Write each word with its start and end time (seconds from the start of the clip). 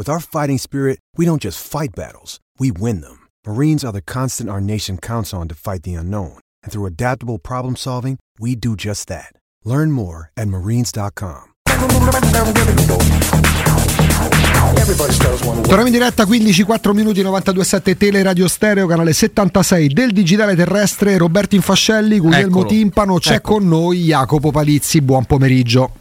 With 0.00 0.08
our 0.08 0.18
fighting 0.18 0.56
spirit, 0.56 0.98
we 1.18 1.26
don't 1.26 1.42
just 1.42 1.60
fight 1.62 1.90
battles, 1.94 2.38
we 2.58 2.72
win 2.72 3.02
them. 3.02 3.28
Marines 3.46 3.84
are 3.84 3.92
the 3.92 4.00
constant 4.00 4.48
our 4.48 4.58
nation 4.58 4.96
counts 4.96 5.34
on 5.34 5.46
to 5.48 5.54
fight 5.54 5.82
the 5.82 5.92
unknown. 5.92 6.38
And 6.62 6.72
through 6.72 6.86
adaptable 6.86 7.38
problem 7.38 7.76
solving, 7.76 8.16
we 8.38 8.56
do 8.56 8.76
just 8.76 9.08
that. 9.08 9.34
Learn 9.62 9.92
more 9.92 10.30
at 10.38 10.48
marines.com. 10.48 11.52
Torniamo 15.66 15.86
in 15.86 15.92
diretta 15.92 16.24
15 16.24 16.62
4 16.64 16.94
minuti 16.94 17.22
92.7 17.22 17.96
Tele 17.98 18.22
Radio 18.22 18.48
Stereo 18.48 18.86
canale 18.86 19.12
76 19.12 19.88
del 19.88 20.12
digitale 20.12 20.56
terrestre 20.56 21.18
Roberto 21.18 21.56
Infascelli 21.56 22.18
Guglielmo 22.18 22.60
Eccolo. 22.60 22.68
Timpano 22.68 23.18
c'è 23.18 23.34
Ecco. 23.34 23.52
con 23.52 23.68
noi 23.68 24.04
Jacopo 24.04 24.50
Palizzi 24.50 25.02
buon 25.02 25.26
pomeriggio 25.26 25.92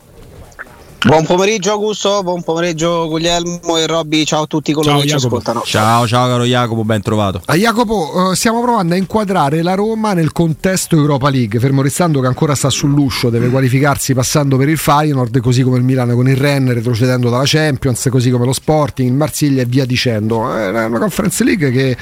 Buon 1.02 1.26
pomeriggio 1.26 1.72
Augusto, 1.72 2.22
buon 2.24 2.44
pomeriggio 2.44 3.08
Guglielmo 3.08 3.78
e 3.78 3.88
Robby, 3.88 4.26
ciao 4.26 4.44
a 4.44 4.48
tutti 4.48 4.74
coloro 4.74 4.92
Ciao 4.98 5.02
che 5.02 5.08
ci 5.08 5.14
Jacopo. 5.16 5.36
ascoltano. 5.38 5.62
Ciao, 5.66 6.06
ciao 6.06 6.28
caro 6.28 6.44
Jacopo, 6.44 6.84
ben 6.84 7.02
trovato. 7.02 7.42
Ah, 7.46 7.56
Jacopo, 7.56 8.32
eh, 8.32 8.36
stiamo 8.36 8.62
provando 8.62 8.94
a 8.94 8.98
inquadrare 8.98 9.62
la 9.62 9.76
Roma 9.76 10.12
nel 10.12 10.34
contesto 10.34 10.98
Europa 10.98 11.30
League, 11.30 11.58
fermo 11.58 11.82
restando 11.82 12.20
che 12.20 12.28
ancora 12.28 12.54
sta 12.54 12.70
sull'uscio, 12.70 13.30
deve 13.30 13.50
qualificarsi 13.50 14.14
passando 14.14 14.58
per 14.58 14.68
il 14.68 14.78
Feyenoord, 14.78 15.40
così 15.40 15.64
come 15.64 15.78
il 15.78 15.84
Milano 15.84 16.16
con 16.16 16.28
il 16.28 16.36
Rennes, 16.36 16.74
retrocedendo 16.76 17.30
dalla 17.30 17.44
Champions, 17.46 18.10
così 18.12 18.30
come 18.30 18.46
lo 18.46 18.54
Sporting, 18.54 19.08
il 19.10 19.16
Marsiglia 19.16 19.62
e 19.62 19.66
via 19.66 19.86
dicendo. 19.86 20.54
È 20.54 20.68
una 20.68 20.86
una 20.86 21.00
Conference 21.00 21.44
League 21.46 21.72
che 21.72 21.96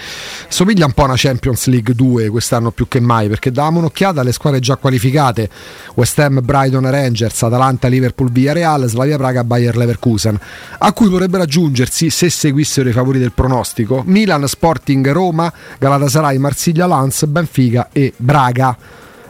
somiglia 0.47 0.85
un 0.85 0.93
po' 0.93 1.03
a 1.03 1.05
una 1.05 1.15
Champions 1.17 1.67
League 1.67 1.93
2 1.93 2.29
quest'anno 2.29 2.71
più 2.71 2.87
che 2.87 2.99
mai, 2.99 3.29
perché 3.29 3.51
davamo 3.51 3.77
un'occhiata 3.77 4.21
alle 4.21 4.31
squadre 4.31 4.59
già 4.59 4.75
qualificate, 4.75 5.49
West 5.93 6.17
Ham, 6.17 6.41
Brighton, 6.43 6.89
Rangers, 6.89 7.43
Atalanta, 7.43 7.87
Liverpool, 7.87 8.31
Villarreal, 8.31 8.85
Slavia 8.87 9.17
Praga, 9.17 9.43
Bayer 9.43 9.75
Leverkusen, 9.75 10.39
a 10.79 10.93
cui 10.93 11.09
potrebbero 11.09 11.43
aggiungersi, 11.43 12.09
se 12.09 12.29
seguissero 12.29 12.89
i 12.89 12.91
favori 12.93 13.19
del 13.19 13.31
pronostico, 13.31 14.03
Milan, 14.05 14.47
Sporting, 14.47 15.09
Roma, 15.11 15.51
Galatasaray, 15.77 16.37
Marsiglia, 16.37 16.87
Lens, 16.87 17.25
Benfica 17.25 17.89
e 17.91 18.13
Braga. 18.15 18.77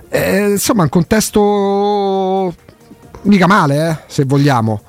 Eh, 0.09 0.49
insomma, 0.51 0.83
un 0.83 0.89
contesto 0.89 2.53
mica 3.23 3.47
male, 3.47 3.89
eh, 3.89 3.97
se 4.07 4.23
vogliamo. 4.23 4.81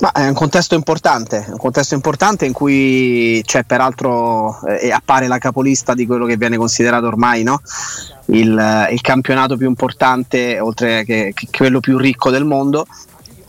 Ma 0.00 0.12
è 0.12 0.28
un 0.28 0.34
contesto 0.34 0.76
importante, 0.76 1.44
un 1.48 1.56
contesto 1.56 1.94
importante 1.94 2.46
in 2.46 2.52
cui 2.52 3.42
c'è 3.44 3.64
peraltro 3.64 4.60
eh, 4.64 4.92
appare 4.92 5.26
la 5.26 5.38
capolista 5.38 5.94
di 5.94 6.06
quello 6.06 6.24
che 6.24 6.36
viene 6.36 6.56
considerato 6.56 7.06
ormai 7.06 7.42
no? 7.42 7.60
il, 8.26 8.56
eh, 8.56 8.92
il 8.92 9.00
campionato 9.00 9.56
più 9.56 9.66
importante, 9.66 10.60
oltre 10.60 11.04
che, 11.04 11.32
che 11.34 11.48
quello 11.50 11.80
più 11.80 11.98
ricco 11.98 12.30
del 12.30 12.44
mondo, 12.44 12.86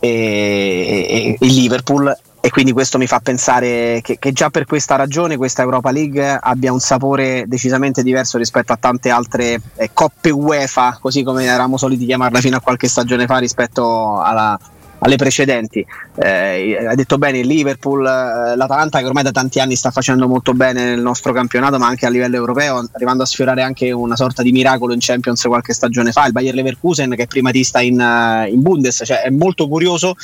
e, 0.00 1.06
e- 1.08 1.36
il 1.38 1.54
Liverpool. 1.54 2.16
E 2.42 2.48
quindi 2.48 2.72
questo 2.72 2.96
mi 2.96 3.06
fa 3.06 3.20
pensare 3.20 4.00
che, 4.02 4.18
che 4.18 4.32
già 4.32 4.48
per 4.48 4.64
questa 4.64 4.96
ragione 4.96 5.36
questa 5.36 5.60
Europa 5.60 5.90
League 5.90 6.38
abbia 6.40 6.72
un 6.72 6.80
sapore 6.80 7.44
decisamente 7.46 8.02
diverso 8.02 8.38
rispetto 8.38 8.72
a 8.72 8.78
tante 8.80 9.10
altre 9.10 9.60
eh, 9.76 9.90
coppe 9.92 10.30
UEFA, 10.30 10.98
così 11.02 11.22
come 11.22 11.44
eravamo 11.44 11.76
soliti 11.76 12.06
chiamarla 12.06 12.40
fino 12.40 12.56
a 12.56 12.60
qualche 12.60 12.88
stagione 12.88 13.26
fa 13.26 13.36
rispetto 13.36 14.22
alla, 14.22 14.58
alle 15.00 15.16
precedenti. 15.16 15.84
Eh, 16.16 16.86
hai 16.86 16.96
detto 16.96 17.18
bene 17.18 17.38
il 17.38 17.46
Liverpool, 17.46 18.04
eh, 18.06 18.56
l'Atalanta 18.56 18.98
che 18.98 19.06
ormai 19.06 19.22
da 19.22 19.30
tanti 19.32 19.60
anni 19.60 19.76
sta 19.76 19.90
facendo 19.90 20.28
molto 20.28 20.54
bene 20.54 20.84
nel 20.84 21.00
nostro 21.00 21.32
campionato, 21.32 21.78
ma 21.78 21.86
anche 21.86 22.06
a 22.06 22.10
livello 22.10 22.36
europeo, 22.36 22.88
arrivando 22.92 23.22
a 23.22 23.26
sfiorare 23.26 23.62
anche 23.62 23.90
una 23.92 24.16
sorta 24.16 24.42
di 24.42 24.52
miracolo 24.52 24.92
in 24.92 25.00
Champions 25.00 25.42
qualche 25.42 25.72
stagione 25.72 26.12
fa. 26.12 26.26
Il 26.26 26.32
Bayer 26.32 26.54
Leverkusen 26.54 27.10
che 27.10 27.24
è 27.24 27.26
primatista 27.26 27.80
in, 27.80 28.00
eh, 28.00 28.48
in 28.50 28.62
Bundes, 28.62 29.02
cioè 29.04 29.22
è 29.22 29.30
molto 29.30 29.68
curioso 29.68 30.16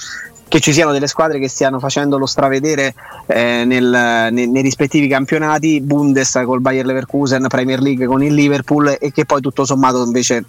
che 0.48 0.60
ci 0.60 0.72
siano 0.72 0.92
delle 0.92 1.08
squadre 1.08 1.40
che 1.40 1.48
stiano 1.48 1.80
facendo 1.80 2.18
lo 2.18 2.26
stravedere 2.26 2.94
eh, 3.26 3.64
nel- 3.64 4.28
nei, 4.30 4.48
nei 4.48 4.62
rispettivi 4.62 5.08
campionati, 5.08 5.80
Bundes 5.80 6.40
col 6.44 6.60
Bayer 6.60 6.86
Leverkusen, 6.86 7.46
Premier 7.48 7.80
League 7.80 8.06
con 8.06 8.22
il 8.22 8.32
Liverpool 8.32 8.96
e 9.00 9.10
che 9.10 9.24
poi 9.24 9.40
tutto 9.40 9.64
sommato 9.64 10.04
invece 10.04 10.44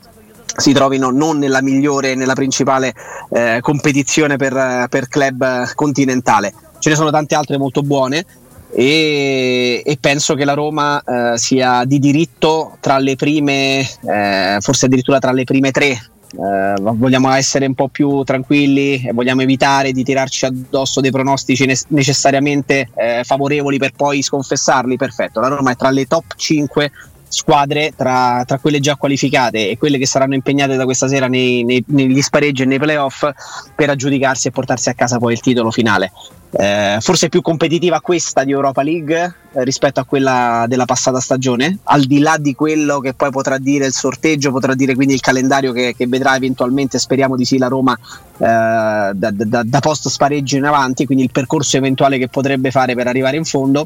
si 0.56 0.74
trovino 0.74 1.10
non 1.10 1.38
nella 1.38 1.62
migliore, 1.62 2.16
nella 2.16 2.34
principale 2.34 2.94
eh, 3.32 3.60
competizione 3.62 4.38
per, 4.38 4.88
per 4.90 5.08
club 5.08 5.74
continentale. 5.76 6.54
Ce 6.80 6.90
ne 6.90 6.96
sono 6.96 7.12
tante 7.12 7.36
altre 7.36 7.58
molto 7.58 7.82
buone 7.82 8.26
e, 8.72 9.82
e 9.86 9.98
penso 10.00 10.36
che 10.36 10.46
la 10.46 10.54
Roma 10.54 11.02
eh, 11.02 11.38
sia 11.38 11.84
di 11.86 12.00
diritto 12.00 12.78
tra 12.80 12.98
le 12.98 13.16
prime, 13.16 13.80
eh, 13.80 14.58
forse 14.60 14.86
addirittura 14.86 15.20
tra 15.20 15.32
le 15.32 15.44
prime 15.44 15.72
tre. 15.72 16.00
Eh, 16.30 16.74
vogliamo 16.82 17.32
essere 17.32 17.66
un 17.66 17.74
po' 17.74 17.88
più 17.88 18.22
tranquilli 18.24 19.02
e 19.08 19.14
vogliamo 19.14 19.42
evitare 19.42 19.94
di 19.94 20.04
tirarci 20.04 20.46
addosso 20.46 21.00
dei 21.00 21.10
pronostici 21.10 21.66
ne- 21.66 21.80
necessariamente 21.88 22.90
eh, 22.96 23.22
favorevoli 23.24 23.78
per 23.78 23.94
poi 23.96 24.22
sconfessarli. 24.22 24.98
Perfetto, 24.98 25.40
la 25.40 25.48
Roma 25.48 25.72
è 25.72 25.76
tra 25.76 25.90
le 25.90 26.06
top 26.06 26.36
5 26.36 26.92
squadre 27.28 27.94
tra, 27.96 28.44
tra 28.46 28.58
quelle 28.58 28.80
già 28.80 28.96
qualificate 28.96 29.70
e 29.70 29.78
quelle 29.78 29.98
che 29.98 30.08
saranno 30.08 30.34
impegnate 30.34 30.76
da 30.76 30.86
questa 30.86 31.08
sera 31.08 31.28
nei- 31.28 31.64
nei- 31.64 31.84
negli 31.88 32.22
spareggi 32.22 32.64
e 32.64 32.66
nei 32.66 32.80
playoff 32.80 33.28
per 33.76 33.90
aggiudicarsi 33.90 34.48
e 34.48 34.52
portarsi 34.52 34.90
a 34.90 34.94
casa 34.94 35.18
poi 35.18 35.34
il 35.34 35.40
titolo 35.40 35.72
finale. 35.72 36.12
Eh, 36.50 36.98
forse 37.02 37.28
più 37.28 37.42
competitiva 37.42 38.00
questa 38.00 38.46
di 38.46 38.52
Europa 38.52 38.82
League 38.82 39.36
eh, 39.52 39.64
rispetto 39.66 40.00
a 40.00 40.06
quella 40.06 40.64
della 40.68 40.86
passata 40.86 41.20
stagione, 41.20 41.80
al 41.84 42.04
di 42.06 42.20
là 42.20 42.38
di 42.40 42.56
quello 42.56 43.00
che 43.00 43.14
poi 43.14 43.32
potrà 43.32 43.58
dire 43.58 43.86
il 43.86 43.94
sorteggio, 43.94 44.52
potrà 44.52 44.74
dire 44.74 44.96
quindi 44.96 45.14
il 45.14 45.20
calendario 45.20 45.74
che, 45.74 45.94
che 45.96 46.08
vedrà 46.08 46.38
eventualmente, 46.38 47.00
speriamo 47.00 47.36
di 47.36 47.44
sì, 47.44 47.58
la 47.58 47.68
Roma 47.68 47.94
eh, 47.94 48.38
da, 48.38 49.12
da- 49.14 49.64
da 49.64 49.80
post 49.82 50.08
spareggio 50.08 50.56
in 50.56 50.64
avanti, 50.64 51.06
quindi 51.06 51.26
il 51.26 51.32
percorso 51.32 51.76
eventuale 51.76 52.18
che 52.18 52.30
potrebbe 52.30 52.72
fare 52.72 52.96
per 52.96 53.08
arrivare 53.08 53.36
in 53.36 53.44
fondo 53.44 53.86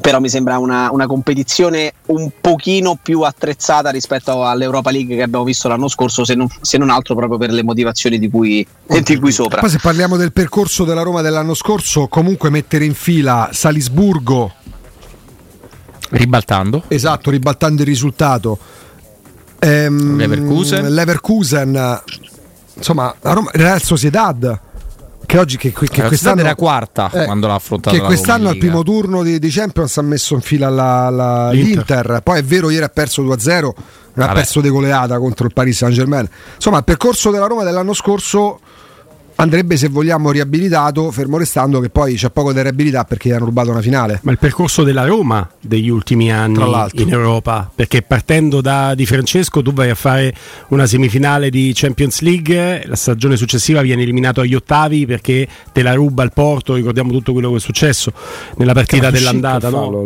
però 0.00 0.20
mi 0.20 0.28
sembra 0.28 0.58
una, 0.58 0.90
una 0.92 1.06
competizione 1.06 1.92
un 2.06 2.30
pochino 2.40 2.98
più 3.00 3.22
attrezzata 3.22 3.90
rispetto 3.90 4.44
all'Europa 4.44 4.90
League 4.90 5.16
che 5.16 5.22
abbiamo 5.22 5.44
visto 5.44 5.68
l'anno 5.68 5.88
scorso, 5.88 6.24
se 6.24 6.34
non, 6.34 6.46
se 6.60 6.78
non 6.78 6.90
altro 6.90 7.14
proprio 7.14 7.38
per 7.38 7.50
le 7.50 7.62
motivazioni 7.62 8.18
di 8.18 8.30
cui, 8.30 8.66
di 8.86 9.18
cui 9.18 9.32
sopra. 9.32 9.60
Poi 9.60 9.70
se 9.70 9.78
parliamo 9.80 10.16
del 10.16 10.32
percorso 10.32 10.84
della 10.84 11.02
Roma 11.02 11.22
dell'anno 11.22 11.54
scorso, 11.54 12.06
comunque 12.08 12.50
mettere 12.50 12.84
in 12.84 12.94
fila 12.94 13.50
Salisburgo, 13.52 14.52
Ribaltando. 16.10 16.84
esatto, 16.88 17.30
ribaltando 17.30 17.82
il 17.82 17.88
risultato. 17.88 18.58
Ehm, 19.58 20.16
Leverkusen. 20.16 20.92
Leverkusen, 20.92 22.02
insomma, 22.74 23.14
la 23.20 23.32
Roma, 23.32 23.50
Real 23.52 23.82
Sociedad 23.82 24.60
che 25.30 25.38
oggi 25.38 25.56
che, 25.56 25.72
che 25.72 26.02
La 26.02 26.08
quest'anno 26.08 26.40
era 26.40 26.54
quarta 26.56 27.08
eh, 27.12 27.24
quando 27.24 27.46
l'ha 27.46 27.54
affrontata 27.54 27.90
che 27.94 28.02
la 28.02 28.08
Roma 28.08 28.16
quest'anno 28.16 28.48
al 28.48 28.56
primo 28.56 28.82
turno 28.82 29.22
di, 29.22 29.38
di 29.38 29.48
Champions 29.48 29.96
ha 29.98 30.02
messo 30.02 30.34
in 30.34 30.40
fila 30.40 30.68
la- 30.68 31.08
la- 31.08 31.50
L'Inter. 31.52 31.76
l'Inter. 31.76 32.20
Poi 32.22 32.38
è 32.38 32.42
vero, 32.42 32.68
ieri 32.70 32.84
ha 32.84 32.88
perso 32.88 33.22
2-0, 33.22 33.60
non 34.14 34.28
ha 34.28 34.32
perso 34.32 34.60
de 34.60 34.68
goleata 34.68 35.18
contro 35.18 35.46
il 35.46 35.52
Paris 35.52 35.76
Saint 35.76 35.94
Germain. 35.94 36.28
Insomma, 36.56 36.78
il 36.78 36.84
percorso 36.84 37.30
della 37.30 37.46
Roma 37.46 37.62
dell'anno 37.62 37.92
scorso 37.92 38.58
andrebbe 39.40 39.76
se 39.76 39.88
vogliamo 39.88 40.30
riabilitato, 40.30 41.10
fermo 41.10 41.38
restando 41.38 41.80
che 41.80 41.88
poi 41.88 42.14
c'è 42.14 42.30
poco 42.30 42.52
di 42.52 42.60
riabilità 42.60 43.04
perché 43.04 43.28
gli 43.28 43.32
hanno 43.32 43.46
rubato 43.46 43.70
una 43.70 43.80
finale. 43.80 44.20
Ma 44.22 44.32
il 44.32 44.38
percorso 44.38 44.82
della 44.82 45.04
Roma 45.06 45.48
degli 45.60 45.88
ultimi 45.88 46.30
anni 46.30 46.62
in 46.92 47.10
Europa, 47.10 47.70
perché 47.74 48.02
partendo 48.02 48.60
da 48.60 48.94
Di 48.94 49.06
Francesco 49.06 49.62
tu 49.62 49.72
vai 49.72 49.90
a 49.90 49.94
fare 49.94 50.34
una 50.68 50.86
semifinale 50.86 51.50
di 51.50 51.72
Champions 51.74 52.20
League, 52.20 52.84
la 52.86 52.96
stagione 52.96 53.36
successiva 53.36 53.80
viene 53.80 54.02
eliminato 54.02 54.40
agli 54.40 54.54
ottavi 54.54 55.06
perché 55.06 55.48
te 55.72 55.82
la 55.82 55.94
ruba 55.94 56.22
il 56.22 56.32
Porto, 56.32 56.74
ricordiamo 56.74 57.10
tutto 57.12 57.32
quello 57.32 57.50
che 57.50 57.56
è 57.56 57.60
successo 57.60 58.12
nella 58.56 58.74
partita 58.74 59.10
dell'andata, 59.10 59.70
no? 59.70 60.04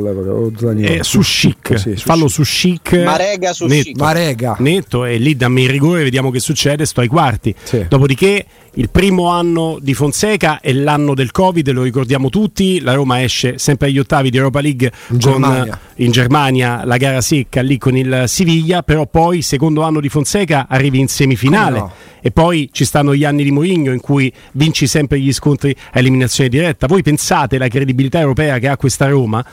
Eh, 0.77 1.03
su 1.03 1.21
chic, 1.21 1.79
sì, 1.79 1.97
fallo 1.97 2.29
su 2.29 2.43
chic, 2.43 3.03
Marega 3.05 3.53
su 3.53 3.67
netto, 3.67 3.83
chic. 3.83 3.99
Marega. 3.99 4.57
netto 4.61 5.05
e 5.05 5.17
lì 5.17 5.37
dammi 5.37 5.63
il 5.63 5.71
rigore, 5.71 6.03
vediamo 6.05 6.31
che 6.31 6.39
succede, 6.39 6.85
sto 6.87 7.01
ai 7.01 7.09
quarti. 7.09 7.55
Sì. 7.63 7.85
Dopodiché 7.89 8.47
il 8.75 8.91
primo 8.91 9.24
anno 9.29 9.79
di 9.81 9.95
Fonseca 9.95 10.61
è 10.61 10.73
l'anno 10.73 11.15
del 11.15 11.31
Covid, 11.31 11.71
lo 11.71 11.83
ricordiamo 11.83 12.29
tutti, 12.29 12.81
la 12.81 12.95
Roma 12.95 13.23
esce 13.23 13.59
sempre 13.59 13.89
agli 13.89 13.99
ottavi 13.99 14.31
di 14.31 14.37
Europa 14.37 14.61
League 14.61 14.93
In 15.09 15.21
con 15.21 15.41
Germania. 15.43 15.81
in 15.97 16.11
Germania 16.11 16.85
la 16.85 16.97
gara 16.97 17.21
secca 17.21 17.61
lì 17.61 17.79
con 17.79 17.97
il 17.97 18.25
Siviglia, 18.27 18.83
però 18.83 19.07
poi 19.07 19.43
secondo 19.43 19.83
anno 19.83 20.01
di 20.01 20.09
Fonseca 20.09 20.67
arrivi 20.69 20.99
in 20.99 21.09
semifinale 21.09 21.79
no? 21.79 21.93
e 22.21 22.31
poi 22.31 22.71
ci 22.73 22.85
stanno 22.85 23.15
gli 23.15 23.25
anni 23.25 23.45
di 23.45 23.51
Mourinho 23.51 23.93
in 23.93 24.01
cui 24.01 24.33
vinci 24.53 24.87
sempre 24.87 25.21
gli 25.21 25.33
scontri 25.33 25.77
a 25.93 25.99
eliminazione 25.99 26.49
diretta. 26.49 26.87
Voi 26.87 27.03
pensate 27.03 27.59
la 27.59 27.69
credibilità 27.69 28.19
europea 28.21 28.59
che 28.59 28.69
ha 28.69 28.77
questa 28.77 29.09
Roma? 29.09 29.45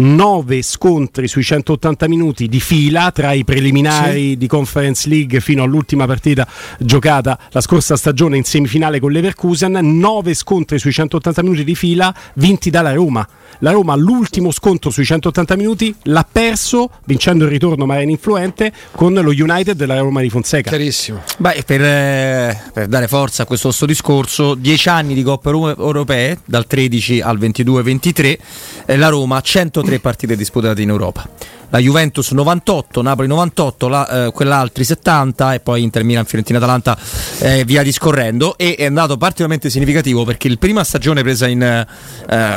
9 0.00 0.62
scontri 0.62 1.26
sui 1.26 1.42
180 1.42 2.06
minuti 2.06 2.46
di 2.46 2.60
fila 2.60 3.10
tra 3.10 3.32
i 3.32 3.44
preliminari 3.44 4.36
di 4.36 4.46
Conference 4.46 5.08
League 5.08 5.40
fino 5.40 5.64
all'ultima 5.64 6.06
partita 6.06 6.46
giocata 6.78 7.38
la 7.50 7.60
scorsa 7.60 7.96
stagione 7.96 8.36
in 8.36 8.44
semifinale 8.44 9.00
con 9.00 9.10
l'Everkusen, 9.18 9.78
9 9.98 10.34
scontri 10.34 10.78
sui 10.78 10.92
180 10.92 11.42
minuti 11.42 11.64
di 11.64 11.74
fila 11.74 12.14
vinti 12.34 12.70
dalla 12.70 12.92
Roma. 12.92 13.26
La 13.60 13.72
Roma 13.72 13.96
l'ultimo 13.96 14.50
scontro 14.52 14.90
sui 14.90 15.04
180 15.04 15.56
minuti 15.56 15.94
l'ha 16.04 16.26
perso 16.30 16.90
vincendo 17.04 17.44
il 17.44 17.50
ritorno 17.50 17.86
ma 17.86 18.00
era 18.00 18.08
influente 18.08 18.72
con 18.92 19.14
lo 19.14 19.30
United 19.30 19.76
della 19.76 19.98
Roma 19.98 20.20
di 20.20 20.30
Fonseca. 20.30 20.68
Chiarissimo. 20.68 21.22
Beh, 21.38 21.62
per, 21.66 21.82
eh, 21.82 22.60
per 22.72 22.86
dare 22.86 23.08
forza 23.08 23.42
a 23.42 23.46
questo 23.46 23.72
sto 23.72 23.86
discorso, 23.86 24.54
10 24.54 24.88
anni 24.88 25.14
di 25.14 25.22
Coppe 25.22 25.48
Euro- 25.48 25.76
Europee, 25.76 26.38
dal 26.44 26.66
13 26.66 27.20
al 27.20 27.38
22-23, 27.38 28.38
eh, 28.86 28.96
la 28.96 29.08
Roma 29.08 29.40
103 29.40 29.98
partite 29.98 30.36
disputate 30.36 30.82
in 30.82 30.90
Europa. 30.90 31.28
La 31.70 31.78
Juventus 31.78 32.30
98, 32.32 33.02
Napoli 33.02 33.28
98, 33.28 33.88
la, 33.88 34.26
eh, 34.26 34.30
quell'altri 34.32 34.84
70 34.84 35.54
e 35.54 35.60
poi 35.60 35.82
Inter 35.82 36.02
Milan, 36.04 36.24
Fiorentina, 36.24 36.58
Atalanta 36.58 36.96
eh, 37.40 37.64
via 37.64 37.82
discorrendo 37.82 38.56
e 38.56 38.74
è 38.76 38.86
andato 38.86 39.16
particolarmente 39.16 39.68
significativo 39.70 40.24
perché 40.24 40.48
la 40.48 40.56
prima 40.56 40.82
stagione 40.84 41.22
presa 41.22 41.46
in, 41.46 41.62
eh, 41.62 42.56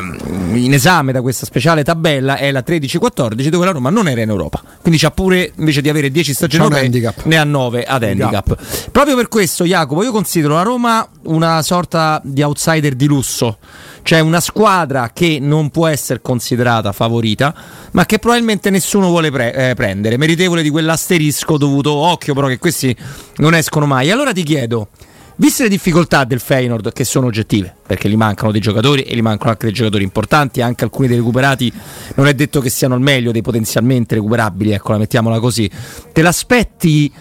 in 0.53 0.73
esame 0.73 1.11
da 1.11 1.21
questa 1.21 1.45
speciale 1.45 1.83
tabella 1.83 2.37
è 2.37 2.51
la 2.51 2.63
13-14 2.65 3.47
dove 3.47 3.65
la 3.65 3.71
Roma 3.71 3.89
non 3.89 4.07
era 4.07 4.21
in 4.21 4.29
Europa 4.29 4.61
quindi 4.81 4.99
c'ha 4.99 5.11
pure 5.11 5.51
invece 5.57 5.81
di 5.81 5.89
avere 5.89 6.09
10 6.09 6.33
stagioni 6.33 6.63
europee 6.63 6.85
handicap. 6.85 7.23
ne 7.25 7.37
ha 7.37 7.43
9 7.43 7.83
ad 7.83 8.03
handicap. 8.03 8.57
Proprio 8.91 9.15
per 9.15 9.27
questo, 9.27 9.63
Jacopo, 9.63 10.03
io 10.03 10.11
considero 10.11 10.55
la 10.55 10.63
Roma 10.63 11.07
una 11.23 11.61
sorta 11.61 12.19
di 12.23 12.41
outsider 12.41 12.95
di 12.95 13.05
lusso. 13.05 13.57
Cioè 14.03 14.19
una 14.19 14.39
squadra 14.39 15.11
che 15.13 15.37
non 15.39 15.69
può 15.69 15.87
essere 15.87 16.21
considerata 16.21 16.91
favorita, 16.91 17.53
ma 17.91 18.05
che 18.05 18.19
probabilmente 18.19 18.69
nessuno 18.69 19.07
vuole 19.07 19.31
pre- 19.31 19.53
eh, 19.53 19.73
prendere, 19.75 20.17
meritevole 20.17 20.63
di 20.63 20.69
quell'asterisco 20.69 21.57
dovuto, 21.57 21.91
occhio 21.91 22.33
però 22.33 22.47
che 22.47 22.57
questi 22.57 22.95
non 23.37 23.53
escono 23.53 23.85
mai. 23.85 24.11
Allora 24.11 24.33
ti 24.33 24.43
chiedo, 24.43 24.89
viste 25.35 25.63
le 25.63 25.69
difficoltà 25.69 26.23
del 26.23 26.39
Feyenoord 26.39 26.91
che 26.93 27.03
sono 27.03 27.27
oggettive, 27.27 27.73
perché 27.85 28.09
gli 28.09 28.15
mancano 28.15 28.51
dei 28.51 28.59
giocatori 28.59 29.03
e 29.03 29.15
gli 29.15 29.21
mancano 29.21 29.51
anche 29.51 29.65
dei 29.65 29.73
giocatori 29.73 30.03
importanti, 30.03 30.61
anche 30.61 30.83
alcuni 30.83 31.07
dei 31.07 31.17
recuperati 31.17 31.71
non 32.15 32.27
è 32.27 32.33
detto 32.33 32.59
che 32.59 32.69
siano 32.69 32.95
al 32.95 33.01
meglio 33.01 33.31
dei 33.31 33.41
potenzialmente 33.41 34.15
recuperabili, 34.15 34.71
ecco, 34.71 34.91
la 34.93 34.97
mettiamola 34.97 35.39
così. 35.39 35.69
Te 36.11 36.21
l'aspetti 36.21 37.11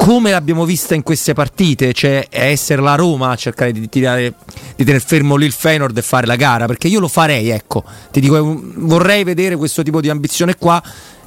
come 0.00 0.30
l'abbiamo 0.30 0.64
vista 0.64 0.94
in 0.94 1.02
queste 1.02 1.34
partite, 1.34 1.92
cioè 1.92 2.26
essere 2.30 2.80
la 2.80 2.94
Roma 2.94 3.32
a 3.32 3.36
cercare 3.36 3.70
di 3.70 3.86
tirare 3.90 4.32
di 4.74 4.82
tenere 4.82 5.04
fermo 5.04 5.36
lì 5.36 5.44
il 5.44 5.52
Feyenoord 5.52 5.94
e 5.94 6.00
fare 6.00 6.26
la 6.26 6.36
gara, 6.36 6.64
perché 6.64 6.88
io 6.88 7.00
lo 7.00 7.06
farei, 7.06 7.50
ecco. 7.50 7.84
Ti 8.10 8.18
dico 8.18 8.62
vorrei 8.76 9.24
vedere 9.24 9.56
questo 9.56 9.82
tipo 9.82 10.00
di 10.00 10.08
ambizione 10.08 10.56
qua 10.56 10.82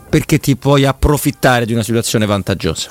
perché 0.10 0.40
ti 0.40 0.56
puoi 0.56 0.86
approfittare 0.86 1.68
di 1.68 1.74
una 1.74 1.84
situazione 1.84 2.26
vantaggiosa. 2.26 2.90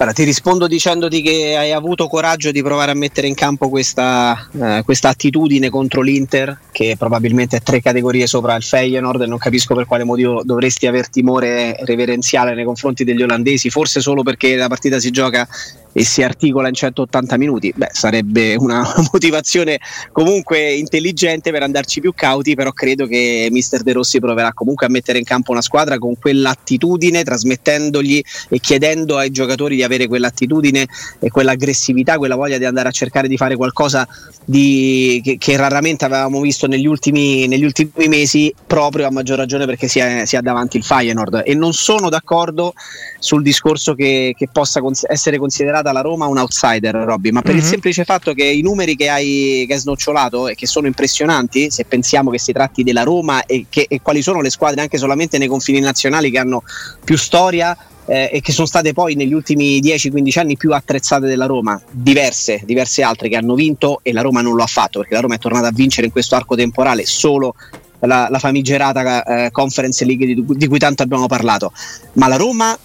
Allora, 0.00 0.14
ti 0.14 0.24
rispondo 0.24 0.66
dicendoti 0.66 1.20
che 1.20 1.54
hai 1.58 1.72
avuto 1.72 2.08
coraggio 2.08 2.50
di 2.52 2.62
provare 2.62 2.92
a 2.92 2.94
mettere 2.94 3.26
in 3.26 3.34
campo 3.34 3.68
questa, 3.68 4.48
eh, 4.58 4.80
questa 4.82 5.10
attitudine 5.10 5.68
contro 5.68 6.00
l'Inter, 6.00 6.58
che 6.72 6.96
probabilmente 6.98 7.58
è 7.58 7.60
tre 7.60 7.82
categorie 7.82 8.26
sopra 8.26 8.54
il 8.54 8.62
Feyenoord, 8.62 9.20
e 9.20 9.26
non 9.26 9.36
capisco 9.36 9.74
per 9.74 9.84
quale 9.84 10.04
motivo 10.04 10.40
dovresti 10.42 10.86
aver 10.86 11.10
timore 11.10 11.76
reverenziale 11.80 12.54
nei 12.54 12.64
confronti 12.64 13.04
degli 13.04 13.20
olandesi, 13.20 13.68
forse 13.68 14.00
solo 14.00 14.22
perché 14.22 14.56
la 14.56 14.68
partita 14.68 14.98
si 14.98 15.10
gioca 15.10 15.46
e 15.92 16.04
si 16.04 16.22
articola 16.22 16.68
in 16.68 16.74
180 16.74 17.36
minuti. 17.36 17.72
Beh, 17.74 17.90
sarebbe 17.92 18.54
una 18.56 18.82
motivazione 19.12 19.78
comunque 20.12 20.72
intelligente 20.74 21.50
per 21.50 21.62
andarci 21.62 22.00
più 22.00 22.12
cauti, 22.14 22.54
però 22.54 22.72
credo 22.72 23.06
che 23.06 23.48
Mister 23.50 23.82
De 23.82 23.92
Rossi 23.92 24.20
proverà 24.20 24.52
comunque 24.52 24.86
a 24.86 24.88
mettere 24.88 25.18
in 25.18 25.24
campo 25.24 25.52
una 25.52 25.62
squadra 25.62 25.98
con 25.98 26.16
quell'attitudine, 26.18 27.24
trasmettendogli 27.24 28.22
e 28.48 28.58
chiedendo 28.60 29.16
ai 29.16 29.30
giocatori 29.30 29.76
di 29.76 29.82
avere 29.82 30.06
quell'attitudine 30.06 30.86
e 31.18 31.28
quell'aggressività, 31.30 32.18
quella 32.18 32.36
voglia 32.36 32.58
di 32.58 32.64
andare 32.64 32.88
a 32.88 32.92
cercare 32.92 33.28
di 33.28 33.36
fare 33.36 33.56
qualcosa 33.56 34.06
di, 34.44 35.20
che, 35.24 35.38
che 35.38 35.56
raramente 35.56 36.04
avevamo 36.04 36.40
visto 36.40 36.66
negli 36.66 36.86
ultimi, 36.86 37.46
negli 37.46 37.64
ultimi 37.64 38.08
mesi, 38.08 38.52
proprio 38.66 39.06
a 39.06 39.10
maggior 39.10 39.38
ragione 39.38 39.66
perché 39.66 39.88
si 39.88 40.00
ha, 40.00 40.40
davanti 40.40 40.76
il 40.76 40.84
Feyenoord. 40.84 41.42
E 41.44 41.54
non 41.54 41.72
sono 41.72 42.08
d'accordo 42.08 42.72
sul 43.18 43.42
discorso 43.42 43.94
che, 43.94 44.34
che 44.36 44.48
possa 44.50 44.80
cons- 44.80 45.06
essere 45.08 45.38
considerata 45.80 45.92
la 45.92 46.00
Roma 46.00 46.26
un 46.26 46.38
outsider, 46.38 46.94
Robby, 46.94 47.30
ma 47.30 47.42
per 47.42 47.56
il 47.56 47.62
semplice 47.62 48.04
fatto 48.04 48.32
che 48.32 48.44
i 48.44 48.60
numeri 48.60 48.96
che 48.96 49.08
hai, 49.08 49.64
che 49.66 49.74
hai 49.74 49.78
snocciolato 49.78 50.48
e 50.48 50.54
che 50.54 50.66
sono 50.66 50.86
impressionanti, 50.86 51.70
se 51.70 51.84
pensiamo 51.84 52.30
che 52.30 52.38
si 52.38 52.52
tratti 52.52 52.82
della 52.82 53.02
Roma 53.02 53.44
e, 53.44 53.66
che, 53.68 53.86
e 53.88 54.00
quali 54.00 54.22
sono 54.22 54.40
le 54.40 54.50
squadre 54.50 54.80
anche 54.82 54.98
solamente 54.98 55.38
nei 55.38 55.48
confini 55.48 55.80
nazionali 55.80 56.30
che 56.30 56.38
hanno 56.38 56.62
più 57.02 57.16
storia 57.16 57.76
eh, 58.06 58.30
e 58.32 58.40
che 58.40 58.52
sono 58.52 58.66
state 58.66 58.92
poi 58.92 59.14
negli 59.14 59.32
ultimi 59.32 59.80
10-15 59.80 60.38
anni 60.38 60.56
più 60.56 60.72
attrezzate 60.72 61.26
della 61.26 61.46
Roma, 61.46 61.80
diverse, 61.90 62.60
diverse 62.64 63.02
altre 63.02 63.28
che 63.28 63.36
hanno 63.36 63.54
vinto 63.54 64.00
e 64.02 64.12
la 64.12 64.20
Roma 64.20 64.42
non 64.42 64.54
lo 64.54 64.62
ha 64.62 64.68
fatto 64.68 65.00
perché 65.00 65.14
la 65.14 65.20
Roma 65.20 65.34
è 65.34 65.38
tornata 65.38 65.68
a 65.68 65.72
vincere 65.72 66.06
in 66.06 66.12
questo 66.12 66.34
arco 66.34 66.54
temporale 66.54 67.06
solo 67.06 67.54
la, 68.00 68.28
la 68.30 68.38
famigerata 68.38 69.22
eh, 69.24 69.50
Conference 69.50 70.04
League 70.04 70.26
di, 70.26 70.44
di 70.46 70.66
cui 70.66 70.78
tanto 70.78 71.02
abbiamo 71.02 71.26
parlato, 71.26 71.72
ma 72.14 72.28
la 72.28 72.36
Roma 72.36 72.78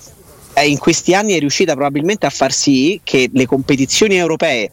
in 0.63 0.77
questi 0.77 1.13
anni 1.13 1.33
è 1.33 1.39
riuscita 1.39 1.73
probabilmente 1.73 2.25
a 2.25 2.29
far 2.29 2.51
sì 2.51 2.99
che 3.03 3.29
le 3.33 3.45
competizioni 3.45 4.15
europee 4.15 4.71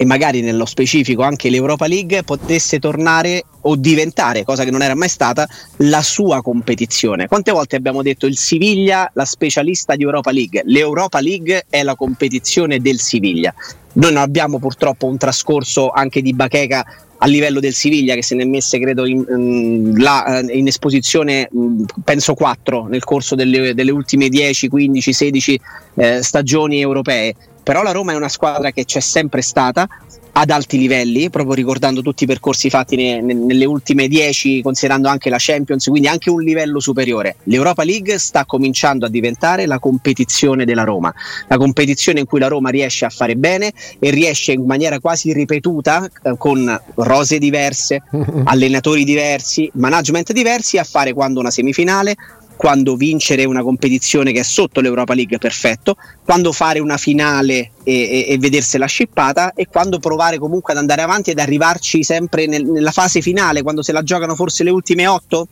e 0.00 0.06
magari 0.06 0.40
nello 0.40 0.64
specifico 0.64 1.20
anche 1.20 1.50
l'Europa 1.50 1.86
League 1.86 2.22
potesse 2.22 2.78
tornare 2.78 3.44
o 3.60 3.76
diventare, 3.76 4.44
cosa 4.44 4.64
che 4.64 4.70
non 4.70 4.80
era 4.80 4.94
mai 4.94 5.10
stata, 5.10 5.46
la 5.76 6.00
sua 6.00 6.40
competizione. 6.40 7.28
Quante 7.28 7.50
volte 7.52 7.76
abbiamo 7.76 8.00
detto 8.00 8.24
il 8.24 8.38
Siviglia, 8.38 9.10
la 9.12 9.26
specialista 9.26 9.96
di 9.96 10.02
Europa 10.04 10.30
League? 10.30 10.62
L'Europa 10.64 11.20
League 11.20 11.66
è 11.68 11.82
la 11.82 11.96
competizione 11.96 12.80
del 12.80 12.98
Siviglia. 12.98 13.52
Noi 13.92 14.14
non 14.14 14.22
abbiamo 14.22 14.58
purtroppo 14.58 15.04
un 15.04 15.18
trascorso 15.18 15.90
anche 15.90 16.22
di 16.22 16.32
bacheca 16.32 16.82
a 17.18 17.26
livello 17.26 17.60
del 17.60 17.74
Siviglia 17.74 18.14
che 18.14 18.22
se 18.22 18.34
ne 18.34 18.44
è 18.44 18.46
messe 18.46 18.78
credo 18.78 19.04
in, 19.04 19.22
in, 19.28 19.94
là, 19.98 20.38
eh, 20.38 20.56
in 20.56 20.66
esposizione 20.66 21.46
mh, 21.52 21.82
penso 22.04 22.32
4 22.32 22.86
nel 22.86 23.04
corso 23.04 23.34
delle, 23.34 23.74
delle 23.74 23.90
ultime 23.90 24.30
10, 24.30 24.68
15, 24.68 25.12
16 25.12 25.60
eh, 25.96 26.22
stagioni 26.22 26.80
europee 26.80 27.34
però 27.62 27.82
la 27.82 27.92
Roma 27.92 28.12
è 28.12 28.16
una 28.16 28.28
squadra 28.28 28.70
che 28.70 28.84
c'è 28.84 29.00
sempre 29.00 29.42
stata 29.42 29.88
ad 30.32 30.50
alti 30.50 30.78
livelli, 30.78 31.30
proprio 31.30 31.54
ricordando 31.54 32.02
tutti 32.02 32.24
i 32.24 32.26
percorsi 32.26 32.70
fatti 32.70 32.96
ne, 32.96 33.20
ne, 33.20 33.34
nelle 33.34 33.64
ultime 33.64 34.08
10, 34.08 34.62
considerando 34.62 35.08
anche 35.08 35.28
la 35.28 35.36
Champions, 35.38 35.86
quindi 35.86 36.08
anche 36.08 36.30
un 36.30 36.42
livello 36.42 36.80
superiore. 36.80 37.36
L'Europa 37.44 37.82
League 37.82 38.18
sta 38.18 38.44
cominciando 38.44 39.06
a 39.06 39.08
diventare 39.08 39.66
la 39.66 39.78
competizione 39.78 40.64
della 40.64 40.84
Roma, 40.84 41.12
la 41.48 41.56
competizione 41.56 42.20
in 42.20 42.26
cui 42.26 42.38
la 42.38 42.48
Roma 42.48 42.70
riesce 42.70 43.04
a 43.04 43.10
fare 43.10 43.36
bene 43.36 43.72
e 43.98 44.10
riesce 44.10 44.52
in 44.52 44.64
maniera 44.64 45.00
quasi 45.00 45.32
ripetuta, 45.32 46.08
eh, 46.22 46.34
con 46.38 46.80
rose 46.94 47.38
diverse, 47.38 48.02
allenatori 48.44 49.04
diversi, 49.04 49.70
management 49.74 50.32
diversi, 50.32 50.78
a 50.78 50.84
fare 50.84 51.12
quando 51.12 51.40
una 51.40 51.50
semifinale, 51.50 52.16
quando 52.60 52.94
vincere 52.94 53.46
una 53.46 53.62
competizione 53.62 54.32
che 54.32 54.40
è 54.40 54.42
sotto 54.42 54.82
l'Europa 54.82 55.14
League 55.14 55.38
perfetto, 55.38 55.96
quando 56.22 56.52
fare 56.52 56.78
una 56.78 56.98
finale 56.98 57.70
e, 57.84 57.94
e, 57.94 58.26
e 58.28 58.36
vedersela 58.36 58.84
scippata 58.84 59.54
e 59.54 59.66
quando 59.66 59.98
provare 59.98 60.36
comunque 60.36 60.74
ad 60.74 60.78
andare 60.78 61.00
avanti 61.00 61.30
ed 61.30 61.38
arrivarci 61.38 62.04
sempre 62.04 62.44
nel, 62.44 62.66
nella 62.66 62.90
fase 62.90 63.22
finale, 63.22 63.62
quando 63.62 63.80
se 63.80 63.92
la 63.92 64.02
giocano 64.02 64.34
forse 64.34 64.62
le 64.62 64.68
ultime 64.68 65.06
otto 65.06 65.48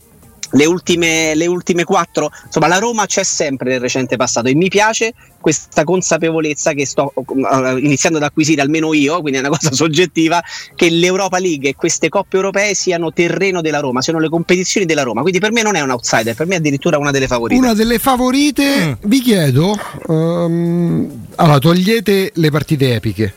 le 0.52 0.64
ultime, 0.66 1.34
le 1.34 1.46
ultime 1.46 1.84
quattro, 1.84 2.30
insomma 2.44 2.68
la 2.68 2.78
Roma 2.78 3.06
c'è 3.06 3.22
sempre 3.22 3.70
nel 3.70 3.80
recente 3.80 4.16
passato 4.16 4.48
e 4.48 4.54
mi 4.54 4.68
piace 4.68 5.12
questa 5.40 5.84
consapevolezza 5.84 6.72
che 6.72 6.86
sto 6.86 7.12
uh, 7.14 7.76
iniziando 7.76 8.18
ad 8.18 8.24
acquisire 8.24 8.60
almeno 8.60 8.92
io, 8.94 9.20
quindi 9.20 9.38
è 9.38 9.40
una 9.40 9.50
cosa 9.50 9.72
soggettiva, 9.72 10.42
che 10.74 10.90
l'Europa 10.90 11.38
League 11.38 11.70
e 11.70 11.74
queste 11.74 12.08
coppe 12.08 12.36
europee 12.36 12.74
siano 12.74 13.12
terreno 13.12 13.60
della 13.60 13.80
Roma, 13.80 14.00
siano 14.00 14.18
le 14.18 14.28
competizioni 14.28 14.86
della 14.86 15.02
Roma, 15.02 15.20
quindi 15.20 15.38
per 15.38 15.52
me 15.52 15.62
non 15.62 15.76
è 15.76 15.80
un 15.80 15.90
outsider, 15.90 16.34
per 16.34 16.46
me 16.46 16.54
è 16.54 16.58
addirittura 16.58 16.98
una 16.98 17.10
delle 17.10 17.26
favorite. 17.26 17.60
Una 17.60 17.74
delle 17.74 17.98
favorite, 17.98 18.86
mm. 18.86 18.92
vi 19.02 19.20
chiedo, 19.20 19.78
um, 20.06 21.26
allora 21.36 21.58
togliete 21.58 22.32
le 22.34 22.50
partite 22.50 22.94
epiche, 22.94 23.34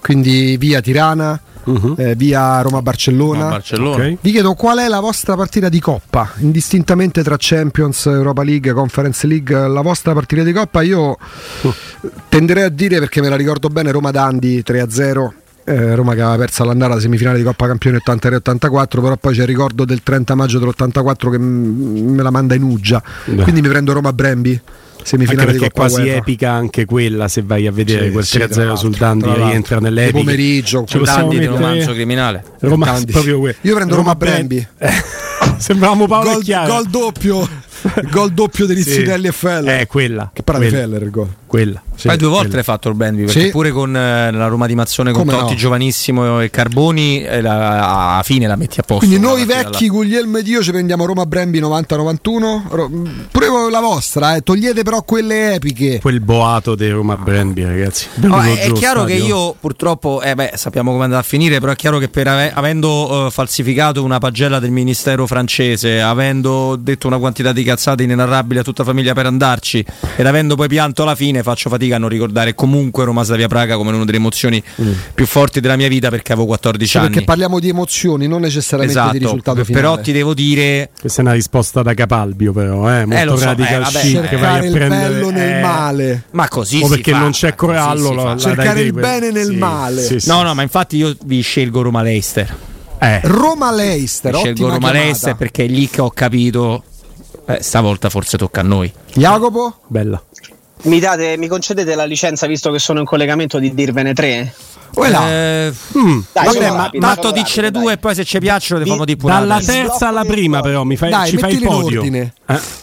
quindi 0.00 0.56
via 0.56 0.80
Tirana 0.80 1.40
uh-huh. 1.64 1.94
eh, 1.96 2.14
via 2.14 2.60
Roma-Barcellona. 2.60 3.48
Barcellona. 3.48 3.94
Okay. 3.94 4.18
Vi 4.20 4.30
chiedo 4.30 4.54
qual 4.54 4.78
è 4.78 4.88
la 4.88 5.00
vostra 5.00 5.34
partita 5.34 5.68
di 5.68 5.80
Coppa, 5.80 6.32
indistintamente 6.38 7.22
tra 7.22 7.36
Champions, 7.38 8.06
Europa 8.06 8.42
League, 8.42 8.72
Conference 8.72 9.26
League, 9.26 9.68
la 9.68 9.80
vostra 9.80 10.12
partita 10.12 10.42
di 10.42 10.52
Coppa. 10.52 10.82
Io 10.82 11.16
uh. 11.62 11.74
tenderei 12.28 12.64
a 12.64 12.68
dire, 12.68 12.98
perché 12.98 13.20
me 13.20 13.28
la 13.28 13.36
ricordo 13.36 13.68
bene, 13.68 13.90
Roma-Dandi 13.90 14.62
3-0. 14.66 15.28
Eh, 15.66 15.94
Roma 15.94 16.12
che 16.12 16.20
aveva 16.20 16.36
perso 16.36 16.62
all'andata 16.62 17.00
semifinale 17.00 17.38
di 17.38 17.42
Coppa 17.42 17.66
Campione 17.66 17.98
83-84, 18.06 18.86
però 19.00 19.16
poi 19.16 19.34
c'è 19.34 19.42
il 19.42 19.46
ricordo 19.46 19.86
del 19.86 20.02
30 20.02 20.34
maggio 20.34 20.58
dell'84 20.58 21.30
che 21.30 21.38
m- 21.38 22.14
me 22.14 22.22
la 22.22 22.30
manda 22.30 22.54
in 22.54 22.62
Uggia. 22.62 23.02
Beh. 23.24 23.42
Quindi 23.42 23.62
mi 23.62 23.68
prendo 23.68 23.94
Roma-Brembi 23.94 24.60
semifinale 25.04 25.42
anche 25.42 25.58
perché 25.58 25.66
è 25.66 25.70
quasi 25.70 26.00
UEFA. 26.00 26.16
epica 26.16 26.50
anche 26.50 26.84
quella 26.84 27.28
se 27.28 27.42
vai 27.42 27.66
a 27.66 27.72
vedere 27.72 28.06
sì, 28.06 28.10
quel 28.10 28.24
3-0 28.24 28.72
sì, 28.72 28.76
sul 28.76 28.96
Dandi 28.96 29.32
rientra 29.32 29.78
nell'epica. 29.78 30.18
di 30.18 30.24
pomeriggio 30.24 30.84
con 30.90 31.02
Dandi 31.02 31.38
di 31.38 31.46
romanzo 31.46 31.92
criminale. 31.92 32.44
Roma, 32.60 33.00
proprio 33.10 33.46
io 33.46 33.74
prendo 33.74 33.94
Roma, 33.94 34.12
Roma 34.12 34.14
Brembi 34.14 34.66
sembravamo 35.58 36.06
Paolo 36.06 36.40
gol, 36.40 36.66
gol 36.66 36.86
doppio. 36.88 37.62
Gol 38.10 38.32
doppio 38.32 38.66
Rizzinelli 38.66 39.24
sì. 39.24 39.28
e 39.28 39.32
Feller 39.32 39.80
eh 39.80 39.86
quella 39.86 40.30
che 40.32 40.42
parla 40.42 40.64
di 40.64 40.70
Feller 40.70 41.02
il 41.02 41.10
gol 41.10 41.28
quella. 41.54 41.80
Sì, 41.94 42.08
Poi 42.08 42.16
due 42.16 42.28
volte 42.28 42.46
quella. 42.46 42.56
l'hai 42.56 42.64
fatto 42.64 42.88
il 42.88 42.94
Benby, 42.96 43.24
perché 43.26 43.40
sì. 43.42 43.50
pure 43.50 43.70
con 43.70 43.96
eh, 43.96 44.32
la 44.32 44.48
Roma 44.48 44.66
di 44.66 44.74
Mazzone 44.74 45.12
con 45.12 45.24
Come 45.24 45.38
Totti 45.38 45.52
no? 45.52 45.58
giovanissimo 45.58 46.40
e 46.40 46.50
Carboni 46.50 47.22
eh, 47.22 47.40
la, 47.40 48.18
a 48.18 48.22
fine 48.24 48.48
la 48.48 48.56
metti 48.56 48.80
a 48.80 48.82
posto. 48.82 49.06
Quindi 49.06 49.24
noi 49.24 49.44
vecchi. 49.44 49.88
Guglielmo 49.88 50.38
ed 50.38 50.48
io 50.48 50.60
ci 50.64 50.72
prendiamo 50.72 51.04
Roma 51.06 51.26
Brembi 51.26 51.60
90-91. 51.60 53.28
Pure 53.30 53.70
la 53.70 53.80
vostra, 53.80 54.34
eh. 54.34 54.40
togliete 54.42 54.82
però 54.82 55.02
quelle 55.04 55.54
epiche. 55.54 56.00
Quel 56.00 56.20
boato 56.20 56.74
di 56.74 56.90
Roma 56.90 57.16
Brembi, 57.16 57.64
ragazzi. 57.64 58.08
No, 58.14 58.40
è, 58.42 58.58
è 58.58 58.72
chiaro 58.72 59.02
stadio. 59.02 59.06
che 59.06 59.22
io 59.22 59.54
purtroppo, 59.58 60.22
eh 60.22 60.34
beh, 60.34 60.54
sappiamo 60.56 60.90
come 60.90 61.04
andrà 61.04 61.20
a 61.20 61.22
finire, 61.22 61.60
però 61.60 61.70
è 61.70 61.76
chiaro 61.76 61.98
che 61.98 62.08
per 62.08 62.26
ave- 62.26 62.52
avendo 62.52 63.26
uh, 63.26 63.30
falsificato 63.30 64.02
una 64.02 64.18
pagella 64.18 64.58
del 64.58 64.72
ministero 64.72 65.24
francese, 65.28 66.00
avendo 66.00 66.74
detto 66.74 67.06
una 67.06 67.18
quantità 67.18 67.52
di 67.52 67.62
cazzate 67.62 68.02
inenarrabili 68.02 68.58
a 68.58 68.64
tutta 68.64 68.82
famiglia 68.82 69.12
per 69.12 69.26
andarci 69.26 69.84
ed 70.16 70.26
avendo 70.26 70.56
poi 70.56 70.66
pianto 70.66 71.02
alla 71.02 71.14
fine 71.14 71.42
faccio 71.44 71.70
fatica 71.70 71.94
a 71.94 71.98
non 71.98 72.08
ricordare 72.08 72.54
comunque 72.54 73.04
Roma 73.04 73.22
Slavia 73.22 73.46
Praga 73.46 73.76
come 73.76 73.92
una 73.92 74.04
delle 74.04 74.16
emozioni 74.16 74.60
mm. 74.80 74.92
più 75.14 75.26
forti 75.26 75.60
della 75.60 75.76
mia 75.76 75.86
vita 75.86 76.10
perché 76.10 76.32
avevo 76.32 76.48
14 76.48 76.90
sì, 76.90 76.96
anni. 76.96 77.08
Perché 77.10 77.24
parliamo 77.24 77.60
di 77.60 77.68
emozioni, 77.68 78.26
non 78.26 78.40
necessariamente 78.40 78.98
esatto, 78.98 79.12
di 79.12 79.24
risultato 79.24 79.64
finale. 79.64 79.84
Però 79.84 80.00
ti 80.00 80.12
devo 80.12 80.34
dire 80.34 80.90
questa 80.98 81.20
è 81.20 81.24
una 81.24 81.34
risposta 81.34 81.82
da 81.82 81.94
Capalbio 81.94 82.52
però, 82.52 82.92
eh, 82.92 83.04
molto 83.06 83.34
eh, 83.34 83.38
so, 83.38 83.44
radical 83.44 83.82
eh, 83.82 84.00
chic 84.00 84.28
che 84.28 84.36
vai 84.36 84.66
a 84.66 84.70
prendere 84.70 84.84
il 84.84 84.90
bello 84.90 85.30
nel 85.30 85.52
eh, 85.52 85.60
male. 85.60 86.24
Ma 86.32 86.48
così 86.48 86.80
o 86.82 86.88
perché 86.88 87.12
fa, 87.12 87.18
non 87.18 87.30
c'è 87.30 87.54
Corallo, 87.54 88.12
la, 88.12 88.22
la 88.24 88.36
cercare 88.36 88.80
il 88.80 88.92
bene 88.92 89.30
nel 89.30 89.46
sì, 89.46 89.56
male. 89.56 90.02
Sì, 90.02 90.28
no, 90.28 90.42
no, 90.42 90.54
ma 90.54 90.62
infatti 90.62 90.96
io 90.96 91.14
vi 91.24 91.40
scelgo 91.40 91.82
Roma 91.82 92.02
Leicester. 92.02 92.56
Eh. 92.98 93.20
Roma 93.24 93.70
Leicester, 93.72 94.34
scelgo 94.34 94.68
Roma 94.70 94.90
Leicester 94.90 95.36
perché 95.36 95.64
è 95.64 95.68
lì 95.68 95.88
che 95.88 96.00
ho 96.00 96.10
capito 96.10 96.82
eh, 97.46 97.62
stavolta 97.62 98.08
forse 98.08 98.38
tocca 98.38 98.60
a 98.60 98.64
noi. 98.64 98.92
Jacopo? 99.14 99.80
Bella. 99.86 100.22
Mi, 100.84 101.00
date, 101.00 101.36
mi 101.36 101.48
concedete 101.48 101.94
la 101.94 102.04
licenza 102.04 102.46
visto 102.46 102.70
che 102.70 102.78
sono 102.78 103.00
in 103.00 103.06
collegamento 103.06 103.58
di 103.58 103.72
dirvene 103.74 104.12
tre? 104.12 104.54
Eh, 104.96 105.72
mm. 105.98 106.20
dai, 106.32 106.46
vabbè, 106.46 106.70
ma 106.70 106.90
tanto 107.00 107.32
diccene 107.32 107.70
due 107.70 107.94
e 107.94 107.96
poi 107.96 108.14
se 108.14 108.24
ci 108.24 108.38
piacciono 108.38 108.80
le 108.80 108.86
famo 108.86 109.04
di 109.04 109.16
pure. 109.16 109.32
Dalla 109.32 109.60
terza 109.60 110.08
alla 110.08 110.24
prima 110.24 110.60
però 110.60 110.84
mi 110.84 110.96
fai, 110.96 111.10
dai, 111.10 111.28
ci 111.28 111.38
fai 111.38 111.54
il 111.54 111.62
podio. 111.62 112.02
Eh? 112.02 112.82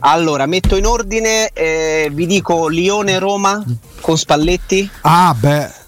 Allora, 0.00 0.46
metto 0.46 0.76
in 0.76 0.86
ordine, 0.86 1.50
eh, 1.52 2.08
vi 2.12 2.26
dico 2.26 2.68
Lione-Roma 2.68 3.64
con 4.00 4.16
Spalletti. 4.16 4.88
Ah, 5.02 5.34
beh. 5.38 5.86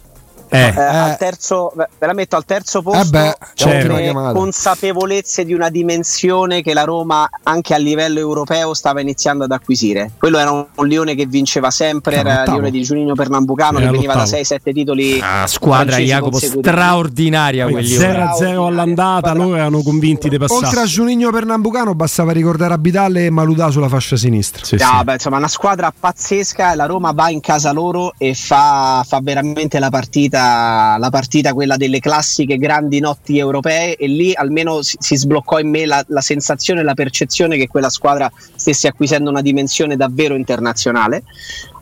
Eh, 0.53 0.75
eh, 0.77 0.81
al 0.81 1.17
terzo, 1.17 1.73
ve 1.77 1.89
la 2.07 2.13
metto 2.13 2.35
al 2.35 2.45
terzo 2.45 2.83
posto. 2.83 3.07
Eh 3.07 3.09
beh, 3.09 3.37
c'è 3.55 4.13
consapevolezze 4.33 5.45
di 5.45 5.55
una 5.55 5.71
dimensione 5.71 6.61
che 6.61 6.75
la 6.75 6.83
Roma 6.83 7.29
anche 7.45 7.73
a 7.73 7.77
livello 7.77 8.19
europeo 8.19 8.75
stava 8.75 9.01
iniziando 9.01 9.45
ad 9.45 9.53
acquisire. 9.53 10.11
Quello 10.19 10.39
era 10.39 10.51
un, 10.51 10.67
un 10.75 10.87
Lione 10.89 11.15
che 11.15 11.27
vinceva 11.27 11.71
sempre, 11.71 12.17
era 12.17 12.43
il 12.43 12.51
Lione 12.51 12.71
di 12.73 12.83
Giuninho 12.83 13.15
Pernambucano 13.15 13.79
era 13.79 13.87
che 13.87 13.93
veniva 13.93 14.15
da 14.15 14.25
6-7 14.25 14.73
titoli. 14.73 15.21
Ah, 15.23 15.47
squadra 15.47 15.99
Jacopo 15.99 16.39
straordinaria 16.39 17.67
0-0 17.67 18.67
all'andata, 18.67 19.33
loro 19.33 19.55
erano 19.55 19.83
convinti 19.83 20.29
di 20.29 20.37
passare. 20.37 20.67
Oltre 20.67 20.81
a 20.81 20.85
Giuninho 20.85 21.31
Pernambucano 21.31 21.95
bastava 21.95 22.33
ricordare 22.33 22.75
Abidale 22.75 23.27
e 23.27 23.31
Maludà 23.31 23.71
sulla 23.71 23.89
fascia 23.89 24.17
sinistra. 24.17 24.65
Sì, 24.65 24.75
ah, 24.81 24.99
sì. 24.99 25.05
Beh, 25.05 25.13
insomma, 25.13 25.37
una 25.37 25.49
squadra 25.49 25.93
pazzesca, 25.97 26.75
la 26.75 26.87
Roma 26.87 27.13
va 27.13 27.31
in 27.31 27.41
casa 27.41 27.71
loro 27.71 28.15
e 28.19 28.35
fa, 28.35 29.05
fa 29.07 29.21
veramente 29.23 29.79
la 29.79 29.91
partita 29.91 30.39
partita, 30.41 30.97
la 30.99 31.11
partita 31.11 31.53
quella 31.53 31.77
delle 31.77 32.01
classiche 32.01 32.57
grandi 32.57 33.01
notti 33.01 33.39
europee 33.39 33.97
e 33.97 34.07
lì 34.07 34.33
almeno 34.35 34.83
si, 34.83 34.97
si 34.99 35.17
sbloccò 35.17 35.59
in 35.59 35.69
me 35.69 35.87
la, 35.87 36.03
la 36.09 36.21
sensazione 36.21 36.81
e 36.81 36.85
la 36.85 36.95
percezione 36.95 37.57
che 37.57 37.69
quella 37.69 37.91
squadra 37.91 38.31
stesse 38.55 38.89
acquisendo 38.89 39.31
una 39.31 39.43
dimensione 39.43 39.97
davvero 39.97 40.35
internazionale. 40.35 41.23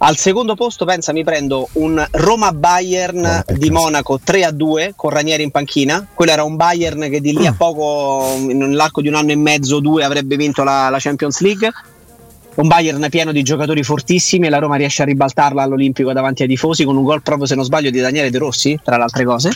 Al 0.00 0.17
secondo 0.17 0.55
posto, 0.55 0.85
pensa, 0.85 1.12
mi 1.12 1.25
prendo 1.25 1.69
un 1.73 2.05
Roma-Bayern 2.11 3.45
oh, 3.47 3.53
di 3.53 3.71
Monaco 3.71 4.21
3-2 4.25 4.93
con 4.95 5.11
Ranieri 5.11 5.43
in 5.43 5.50
panchina. 5.50 6.07
Quello 6.12 6.33
era 6.33 6.45
un 6.45 6.57
Bayern 6.57 7.09
che 7.11 7.21
di 7.21 7.37
lì 7.37 7.47
a 7.47 7.55
poco, 7.57 8.37
nell'arco 8.38 9.00
di 9.00 9.09
un 9.09 9.15
anno 9.15 9.33
e 9.33 9.37
mezzo, 9.37 9.81
due, 9.81 10.05
avrebbe 10.05 10.37
vinto 10.37 10.62
la, 10.62 10.88
la 10.88 10.99
Champions 10.99 11.41
League 11.41 11.71
un 12.61 12.67
Bayern 12.67 13.07
pieno 13.09 13.31
di 13.31 13.43
giocatori 13.43 13.85
fortissimi 13.85 14.47
e 14.47 14.50
la 14.50 14.59
Roma 14.59 14.77
riesce 14.77 15.03
a 15.03 15.05
ribaltarla 15.05 15.62
all'Olimpico 15.62 16.12
davanti 16.12 16.43
ai 16.43 16.49
tifosi 16.49 16.85
con 16.85 16.97
un 16.97 17.05
gol 17.05 17.23
proprio 17.23 17.47
se 17.47 17.55
non 17.55 17.65
sbaglio 17.65 17.91
di 17.91 18.00
Daniele 18.00 18.31
De 18.31 18.38
Rossi, 18.38 18.79
tra 18.83 18.97
le 18.97 19.03
altre 19.05 19.25
cose. 19.25 19.50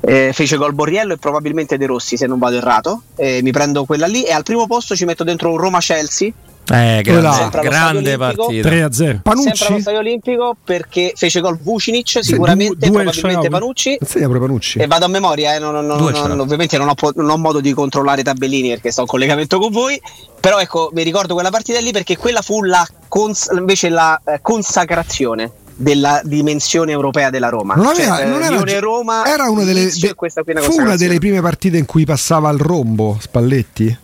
Eh, 0.00 0.30
fece 0.32 0.56
gol 0.56 0.72
Borriello 0.72 1.12
e 1.12 1.18
probabilmente 1.18 1.76
De 1.76 1.86
Rossi 1.86 2.16
se 2.16 2.26
non 2.26 2.38
vado 2.38 2.56
errato. 2.56 3.02
Eh, 3.16 3.40
mi 3.42 3.52
prendo 3.52 3.84
quella 3.84 4.06
lì 4.06 4.24
e 4.24 4.32
al 4.32 4.42
primo 4.42 4.66
posto 4.66 4.96
ci 4.96 5.04
metto 5.04 5.24
dentro 5.24 5.50
un 5.50 5.58
Roma-Chelsea. 5.58 6.32
Eh, 6.72 7.00
grande, 7.02 7.60
grande 7.62 8.16
partita. 8.16 8.68
3-0 8.68 9.22
Panucci 9.22 9.56
sempre 9.56 9.66
allo 9.66 9.80
stadio 9.80 9.98
olimpico 9.98 10.56
perché 10.62 11.12
fece 11.16 11.40
gol 11.40 11.58
Vucinic 11.58 12.22
sicuramente 12.22 12.76
due, 12.76 12.88
due 12.90 13.02
probabilmente 13.02 13.48
Panucci. 13.48 13.98
Panucci. 13.98 14.78
E 14.78 14.86
vado 14.86 15.04
a 15.06 15.08
memoria 15.08 15.56
eh, 15.56 15.58
non, 15.58 15.84
non, 15.84 16.12
non, 16.12 16.38
ovviamente 16.38 16.78
non 16.78 16.88
ho, 16.88 16.94
non 17.16 17.28
ho, 17.28 17.36
modo 17.38 17.60
di 17.60 17.72
controllare 17.72 18.20
i 18.20 18.24
tabellini 18.24 18.68
perché 18.68 18.92
sto 18.92 19.00
in 19.00 19.08
collegamento 19.08 19.58
con 19.58 19.72
voi. 19.72 20.00
Però 20.38 20.60
ecco 20.60 20.90
mi 20.92 21.02
ricordo 21.02 21.34
quella 21.34 21.50
partita 21.50 21.80
lì 21.80 21.90
perché 21.90 22.16
quella 22.16 22.40
fu 22.40 22.62
la 22.62 22.86
cons- 23.08 23.50
invece 23.52 23.88
la 23.88 24.20
eh, 24.24 24.38
consacrazione 24.40 25.50
della 25.80 26.20
dimensione 26.22 26.92
europea 26.92 27.30
della 27.30 27.48
Roma. 27.48 27.74
Non 27.74 27.86
aveva, 27.86 28.16
cioè, 28.16 28.26
non 28.26 28.42
era, 28.42 28.80
Roma 28.80 29.26
era 29.26 29.48
una 29.48 29.64
delle, 29.64 29.90
de, 29.90 30.14
una 30.14 30.60
fu 30.60 30.78
una 30.78 30.96
delle 30.96 31.18
prime 31.18 31.40
partite 31.40 31.78
in 31.78 31.86
cui 31.86 32.04
passava 32.04 32.50
al 32.50 32.58
rombo 32.58 33.16
Spalletti? 33.18 33.96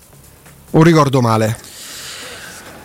O 0.70 0.82
ricordo 0.82 1.20
male? 1.20 1.74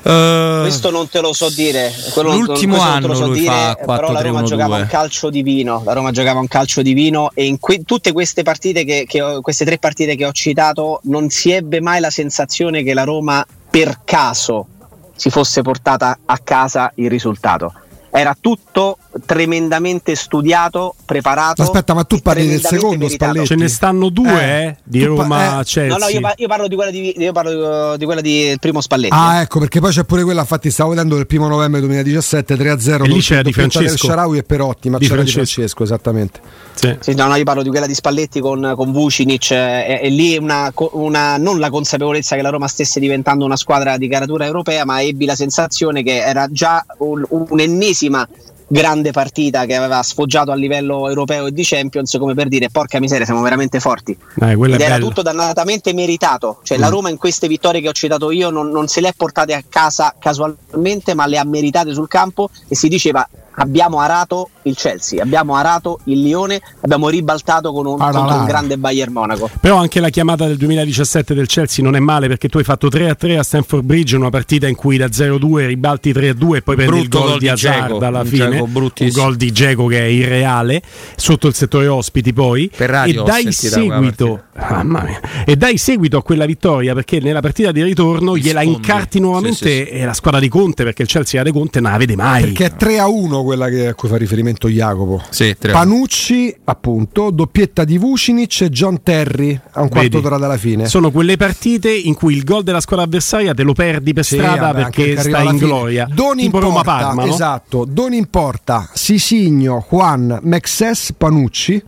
Uh, 0.03 0.61
questo 0.61 0.89
non 0.89 1.07
te 1.07 1.21
lo 1.21 1.31
so 1.31 1.49
dire. 1.49 1.93
Quello 2.11 2.35
l'ultimo 2.35 2.77
non, 2.77 2.85
anno 2.85 3.13
so 3.13 3.27
lui 3.27 3.39
dire, 3.39 3.51
fa 3.51 3.75
4, 3.75 3.85
però 3.85 4.11
la 4.11 4.21
Roma 4.21 4.39
1, 4.39 4.47
giocava 4.47 4.75
un 4.77 4.87
calcio 4.87 5.29
divino. 5.29 5.81
La 5.85 5.93
Roma 5.93 6.11
giocava 6.11 6.39
un 6.39 6.47
calcio 6.47 6.81
divino 6.81 7.31
e 7.33 7.45
in 7.45 7.59
que- 7.59 7.83
tutte 7.83 8.11
queste 8.11 8.43
partite 8.43 8.83
che, 8.83 9.05
che 9.07 9.21
ho, 9.21 9.41
queste 9.41 9.63
tre 9.63 9.77
partite 9.77 10.15
che 10.15 10.25
ho 10.25 10.31
citato 10.31 10.99
non 11.03 11.29
si 11.29 11.51
ebbe 11.51 11.79
mai 11.79 12.01
la 12.01 12.09
sensazione 12.09 12.83
che 12.83 12.93
la 12.93 13.03
Roma 13.03 13.45
per 13.69 14.01
caso 14.03 14.67
si 15.15 15.29
fosse 15.29 15.61
portata 15.61 16.19
a 16.25 16.37
casa 16.39 16.91
il 16.95 17.09
risultato 17.09 17.73
era 18.11 18.35
tutto 18.39 18.97
tremendamente 19.25 20.15
studiato, 20.15 20.95
preparato. 21.05 21.61
Aspetta, 21.61 21.93
ma 21.93 22.03
tu 22.03 22.19
parli 22.19 22.47
del 22.47 22.61
secondo 22.61 23.09
Spalletti? 23.09 23.47
Ce 23.47 23.55
ne 23.55 23.67
stanno 23.67 24.09
due 24.09 24.41
eh, 24.41 24.65
eh 24.65 24.77
di 24.83 25.03
Roma 25.03 25.63
pa- 25.63 25.81
eh. 25.81 25.87
No, 25.87 25.97
no, 25.97 26.07
io, 26.07 26.21
io, 26.35 26.47
parlo 26.47 26.67
di 26.67 26.75
quella 26.75 26.91
di, 26.91 27.13
io 27.17 27.31
parlo 27.31 27.97
di 27.97 28.05
quella 28.05 28.21
di 28.21 28.55
primo 28.59 28.81
Spalletti. 28.81 29.13
Ah, 29.13 29.41
ecco, 29.41 29.59
perché 29.59 29.79
poi 29.79 29.91
c'è 29.91 30.03
pure 30.03 30.23
quella, 30.23 30.41
infatti 30.41 30.71
stavo 30.71 30.91
vedendo 30.91 31.15
del 31.15 31.27
primo 31.27 31.47
novembre 31.47 31.81
2017 31.81 32.55
3-0 32.55 33.03
e 33.03 33.07
lì 33.07 33.19
c'era 33.19 33.41
di 33.41 33.51
Francesco 33.51 34.07
Sharawi 34.07 34.37
e 34.37 34.43
Perotti, 34.43 34.89
ma 34.89 34.97
di 34.97 35.05
c'era 35.05 35.15
Francesco. 35.15 35.41
di 35.41 35.51
Francesco, 35.51 35.83
esattamente. 35.83 36.39
Sì. 36.73 36.95
Sì, 36.99 37.13
no, 37.13 37.27
no, 37.27 37.35
io 37.35 37.43
parlo 37.43 37.63
di 37.63 37.69
quella 37.69 37.85
di 37.85 37.93
Spalletti 37.93 38.39
con, 38.39 38.73
con 38.75 38.91
Vucinic 38.91 39.51
e, 39.51 39.99
e 40.01 40.09
lì 40.09 40.37
una, 40.37 40.71
una, 40.93 41.37
non 41.37 41.59
la 41.59 41.69
consapevolezza 41.69 42.35
che 42.35 42.41
la 42.41 42.49
Roma 42.49 42.67
stesse 42.67 42.99
diventando 42.99 43.45
una 43.45 43.57
squadra 43.57 43.97
di 43.97 44.07
caratura 44.07 44.45
europea, 44.45 44.85
ma 44.85 45.01
ebbi 45.01 45.25
la 45.25 45.35
sensazione 45.35 46.03
che 46.03 46.17
era 46.23 46.47
già 46.49 46.83
un, 46.99 47.23
un'ennesima 47.27 48.27
grande 48.71 49.11
partita 49.11 49.65
che 49.65 49.75
aveva 49.75 50.01
sfoggiato 50.01 50.51
a 50.51 50.55
livello 50.55 51.09
europeo 51.09 51.47
e 51.47 51.51
di 51.51 51.63
Champions 51.63 52.15
come 52.17 52.33
per 52.33 52.47
dire 52.47 52.69
porca 52.69 52.99
miseria 52.99 53.25
siamo 53.25 53.41
veramente 53.41 53.81
forti. 53.81 54.17
Eh, 54.39 54.51
ed 54.53 54.79
era 54.79 54.97
tutto 54.97 55.21
dannatamente 55.21 55.93
meritato. 55.93 56.59
Cioè 56.63 56.77
la 56.77 56.87
Mm. 56.87 56.91
Roma 56.91 57.09
in 57.09 57.17
queste 57.17 57.47
vittorie 57.47 57.81
che 57.81 57.89
ho 57.89 57.93
citato 57.93 58.31
io 58.31 58.49
non, 58.49 58.69
non 58.69 58.87
se 58.87 59.01
le 59.01 59.09
è 59.09 59.13
portate 59.15 59.53
a 59.53 59.63
casa 59.67 60.15
casualmente 60.17 61.13
ma 61.13 61.25
le 61.25 61.37
ha 61.37 61.43
meritate 61.43 61.93
sul 61.93 62.07
campo 62.07 62.49
e 62.67 62.75
si 62.75 62.87
diceva 62.87 63.27
abbiamo 63.61 63.99
arato 63.99 64.49
il 64.63 64.75
Chelsea 64.75 65.21
abbiamo 65.21 65.55
arato 65.55 65.99
il 66.05 66.21
Lione 66.21 66.61
abbiamo 66.81 67.09
ribaltato 67.09 67.71
con 67.71 67.85
un, 67.85 67.99
un 67.99 68.45
grande 68.45 68.77
Bayern 68.77 69.11
Monaco. 69.11 69.49
Però 69.59 69.77
anche 69.77 69.99
la 69.99 70.09
chiamata 70.09 70.47
del 70.47 70.57
2017 70.57 71.33
del 71.33 71.47
Chelsea 71.47 71.83
non 71.83 71.95
è 71.95 71.99
male 71.99 72.27
perché 72.27 72.49
tu 72.49 72.57
hai 72.57 72.63
fatto 72.63 72.87
3-3 72.87 73.37
a 73.37 73.43
Stanford 73.43 73.83
Bridge, 73.83 74.15
una 74.15 74.29
partita 74.29 74.67
in 74.67 74.75
cui 74.75 74.97
da 74.97 75.05
0-2 75.05 75.67
ribalti 75.67 76.11
3-2 76.11 76.55
e 76.55 76.61
poi 76.61 76.75
prendi 76.75 76.99
il 76.99 77.07
Brutto 77.07 77.19
gol 77.19 77.29
gol 77.29 77.39
di 77.39 77.47
Hazard 77.47 78.01
alla 78.01 78.23
fine. 78.23 78.59
Un 78.59 79.09
gol 79.11 79.35
di 79.35 79.51
Geco 79.51 79.85
che 79.85 79.99
è 79.99 80.05
irreale 80.05 80.81
sotto 81.15 81.47
il 81.47 81.53
settore 81.53 81.87
ospiti 81.87 82.33
poi. 82.33 82.71
Per 82.75 82.89
radio 82.89 83.21
e 83.21 83.25
dai 83.25 83.51
seguito 83.51 84.43
mamma 84.69 85.03
mia, 85.03 85.19
e 85.45 85.55
dai 85.55 85.77
seguito 85.77 86.17
a 86.17 86.23
quella 86.23 86.45
vittoria 86.45 86.93
perché 86.93 87.19
nella 87.19 87.41
partita 87.41 87.71
di 87.71 87.83
ritorno 87.83 88.37
gliela 88.37 88.61
incarti 88.61 89.19
nuovamente 89.19 89.55
Sì, 89.55 89.63
sì, 89.63 89.85
sì. 89.85 89.89
e 89.89 90.05
la 90.05 90.13
squadra 90.13 90.39
di 90.39 90.49
Conte 90.49 90.83
perché 90.83 91.03
il 91.03 91.07
Chelsea 91.07 91.41
la 91.41 91.49
di 91.49 91.55
Conte 91.55 91.79
non 91.79 91.91
la 91.91 91.97
vede 91.97 92.15
mai. 92.15 92.43
Perché 92.43 92.65
è 92.65 92.75
3 92.75 92.99
a 92.99 93.07
1 93.07 93.43
quella 93.51 93.67
che- 93.69 93.87
a 93.87 93.93
cui 93.95 94.07
fa 94.07 94.15
riferimento 94.17 94.69
Jacopo. 94.69 95.21
Sì. 95.29 95.53
Panucci, 95.59 96.55
appunto, 96.63 97.31
doppietta 97.31 97.83
di 97.83 97.97
Vucinic 97.97 98.61
e 98.61 98.69
John 98.69 99.03
Terry 99.03 99.59
a 99.71 99.81
un 99.81 99.89
quarto 99.89 100.19
d'ora 100.21 100.37
dalla 100.37 100.57
fine. 100.57 100.87
Sono 100.87 101.11
quelle 101.11 101.35
partite 101.35 101.91
in 101.93 102.13
cui 102.13 102.33
il 102.35 102.43
gol 102.45 102.63
della 102.63 102.79
squadra 102.79 103.05
avversaria 103.05 103.53
te 103.53 103.63
lo 103.63 103.73
perdi 103.73 104.13
per 104.13 104.23
Sì, 104.23 104.35
strada 104.35 104.71
vabbè, 104.71 104.81
perché 104.83 105.17
stai 105.19 105.47
in 105.47 105.57
gloria. 105.57 106.07
Don 106.09 106.37
tipo 106.37 106.57
importa, 106.57 106.65
Roma 106.67 106.81
Parma, 106.83 107.25
no? 107.25 107.33
esatto, 107.33 107.85
Don 107.85 108.13
importa 108.13 108.89
Sisigno, 108.93 109.85
Juan, 109.89 110.39
Mexes, 110.43 111.13
Panucci, 111.17 111.83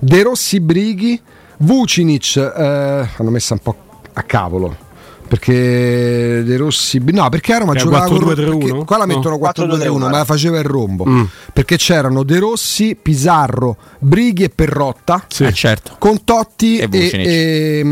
De 0.00 0.22
Rossi 0.22 0.60
Brighi, 0.60 1.20
Vucinic 1.58 2.36
eh, 2.36 3.08
hanno 3.16 3.30
messo 3.30 3.52
un 3.52 3.60
po' 3.60 3.76
a 4.12 4.22
cavolo. 4.22 4.76
Perché 5.26 6.42
De 6.44 6.56
Rossi 6.56 7.00
no 7.04 7.28
perché 7.28 7.52
a 7.54 7.58
Roma 7.58 7.72
è 7.72 7.76
giocava 7.76 8.04
con- 8.06 8.18
4-2-3-1? 8.18 8.58
perché 8.58 8.84
qua 8.84 8.96
la 8.98 9.06
mettono 9.06 9.30
No. 9.30 9.38
4-2-3-1 9.38 9.98
ma 9.98 10.10
la 10.10 10.24
faceva 10.24 10.58
il 10.58 10.64
rombo 10.64 11.04
Mm. 11.06 11.22
perché 11.52 11.76
c'erano 11.76 12.22
De 12.22 12.38
Rossi, 12.38 12.96
Pizarro, 13.00 13.76
Brighi 13.98 14.44
e 14.44 14.48
Perrotta 14.50 15.24
Sì. 15.28 15.44
Eh, 15.44 15.52
certo. 15.52 15.96
con 15.98 16.24
Totti 16.24 16.78
E 16.78 16.82
e, 16.82 16.86
Vucinic. 16.88 17.26
e, 17.26 17.82